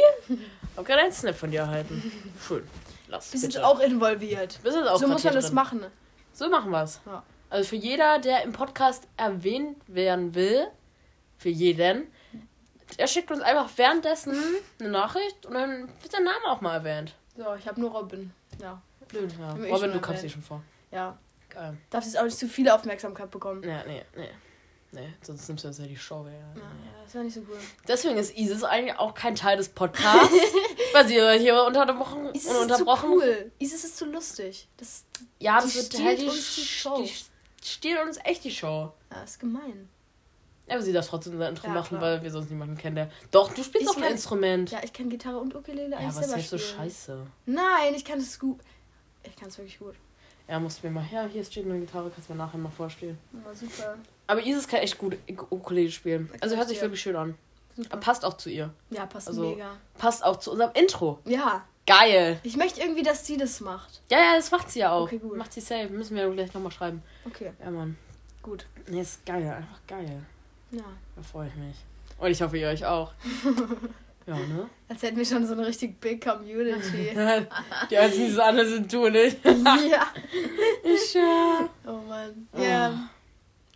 [0.77, 2.13] Hab gerade einen Snap von dir erhalten.
[2.47, 2.67] Schön.
[3.09, 3.67] Lass Wir sind bitte.
[3.67, 4.59] auch involviert.
[4.63, 5.55] Wir sind auch So muss man das drin.
[5.55, 5.85] machen.
[6.33, 7.01] So machen wir's.
[7.07, 7.23] Ja.
[7.51, 10.67] Also für jeder, der im Podcast erwähnt werden will,
[11.39, 12.09] für jeden,
[12.99, 14.37] der schickt uns einfach währenddessen
[14.81, 17.15] eine Nachricht und dann wird der Name auch mal erwähnt.
[17.37, 18.33] So, ich habe nur Robin.
[18.61, 18.81] Ja.
[19.09, 19.47] Blöd, ja.
[19.49, 20.21] Haben wir eh Robin, schon du kommst erwähnt.
[20.23, 20.63] hier schon vor.
[20.91, 21.17] Ja.
[21.51, 21.77] Geil.
[21.91, 23.63] Darf jetzt auch nicht zu viel Aufmerksamkeit bekommen.
[23.63, 24.29] Ja, nee, nee.
[24.95, 26.25] Nee, sonst nimmst du uns ja die Show.
[26.27, 26.31] Ja.
[26.33, 27.59] Ja, ja, das wäre nicht so cool.
[27.89, 30.33] Deswegen ist Isis eigentlich auch kein Teil des Podcasts,
[30.93, 33.11] weil sie hier unterbrochen Isis und ist zu unterbrochen.
[33.11, 33.53] cool.
[33.59, 34.69] Isis ist zu lustig.
[34.77, 35.05] Das
[35.41, 37.03] Ja, Die das wird halt die, uns die Show.
[37.03, 38.93] Die stiehlt uns echt die Show.
[39.11, 39.89] ja, ist gemein.
[40.67, 42.01] Ja, aber sie darf trotzdem unser Intro Ja, machen, klar.
[42.01, 43.11] weil wir sonst niemanden kennen, der.
[43.31, 44.71] Doch, du spielst Ich auch ein Instrument.
[44.71, 46.79] Ja, ich kann Gitarre und Ukulele Ja, eigentlich aber ist selber halt so spielen.
[46.79, 47.27] scheiße.
[47.47, 48.61] Nein, ich kann es gut.
[49.25, 49.95] Ich kann es wirklich gut.
[50.49, 51.05] Ja, musst du mir mal.
[51.13, 53.19] Ja, hier steht eine Gitarre, kannst du mir nachher mal vorspielen.
[53.45, 53.97] Ja, super.
[54.27, 55.17] Aber Isis kann echt gut
[55.51, 56.31] Ukulele spielen.
[56.41, 57.35] Also hört ich sich wirklich schön an.
[57.77, 57.97] super.
[57.99, 58.71] Passt auch zu ihr.
[58.91, 59.77] Ja, passt Also- mega.
[59.99, 61.19] Passt auch zu unserem Intro.
[61.25, 62.41] Ja, Geil.
[62.43, 64.01] ich möchte irgendwie, dass sie das macht.
[64.11, 65.03] Ja, ja, das macht sie ja auch.
[65.03, 65.37] Okay, gut.
[65.37, 65.89] Macht sie safe.
[65.89, 67.03] Müssen wir gleich nochmal schreiben.
[67.27, 67.97] Okay, Ja, Mann.
[68.43, 68.67] gut.
[68.89, 69.47] Nee, ist geil.
[69.47, 70.23] Einfach geil.
[70.71, 70.85] Ja.
[71.17, 71.77] Da freue ich mich.
[72.19, 73.13] Und ich hoffe, ihr euch auch.
[74.27, 74.69] ja, ne?
[74.89, 77.11] Als hätten wir schon so eine richtig big Community.
[77.91, 79.45] Die einzigen, die so andere sind du nicht.
[79.45, 80.07] ja.
[80.83, 81.69] Ich, ja.
[81.87, 82.49] Oh Mann.
[82.53, 82.63] Oh.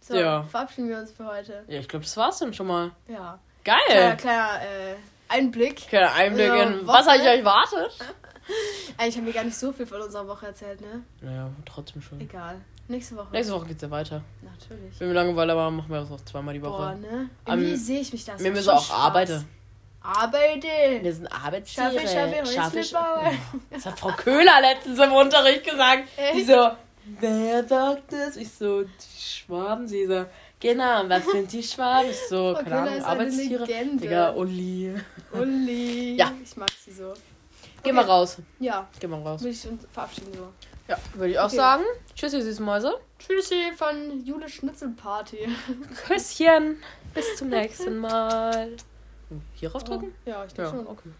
[0.08, 0.42] So, Ja.
[0.44, 1.64] verabschieden wir uns für heute.
[1.68, 2.90] Ja, ich glaube, das war's dann schon mal.
[3.08, 3.38] Ja.
[3.64, 4.16] Kleiner, Geil.
[4.16, 4.94] kleiner äh,
[5.28, 5.76] Einblick.
[5.88, 7.16] Kleiner Einblick in, was Woche.
[7.16, 7.98] euch euch wartet.
[8.96, 11.02] Eigentlich haben wir gar nicht so viel von unserer Woche erzählt, ne?
[11.20, 12.18] Naja, trotzdem schon.
[12.20, 12.60] Egal.
[12.88, 13.28] Nächste Woche.
[13.32, 14.22] Nächste Woche geht's ja weiter.
[14.40, 14.98] Natürlich.
[14.98, 16.96] Wenn wir Langeweile haben, machen wir das auch zweimal die Boah, Woche.
[16.96, 17.28] ne?
[17.44, 18.42] Am- Irgendwie sehe ich mich das.
[18.42, 18.96] wir müssen auch Spaß.
[18.98, 19.46] arbeiten.
[20.00, 20.66] Arbeite!
[21.02, 21.90] Wir sind Arbeitstiere.
[22.00, 23.30] Schaffe, schaffe, Schaffe.
[23.70, 26.04] Das hat Frau Köhler letztens im Unterricht gesagt.
[26.34, 26.70] Die so,
[27.20, 28.36] wer sagt das?
[28.36, 29.86] Ich so, die Schwaben.
[29.88, 30.24] Sie so,
[30.60, 32.10] genau, was sind die Schwaben?
[32.10, 33.64] Ich so, Frau keine Ahnung, Arbeitstiere.
[33.64, 34.02] Legende.
[34.02, 34.94] Digga, Uli.
[35.32, 36.14] Uli.
[36.16, 36.32] Ja.
[36.42, 37.14] Ich mag sie so.
[37.82, 38.38] Geh mal raus.
[38.58, 39.40] Ja, Geh mal raus.
[39.40, 40.48] würde ich uns verabschieden so.
[40.88, 41.56] Ja, würde ich auch Okay.
[41.56, 41.82] sagen.
[42.14, 42.94] Tschüss, ihr süßen Mäuse.
[43.18, 45.48] Tschüssi von Jule Schnitzelparty.
[46.06, 46.82] Küsschen.
[47.14, 48.70] Bis zum nächsten Mal.
[49.54, 50.14] Hier rauf drücken?
[50.24, 50.86] Ja, ich denke Ja, schon.
[50.86, 51.10] okay.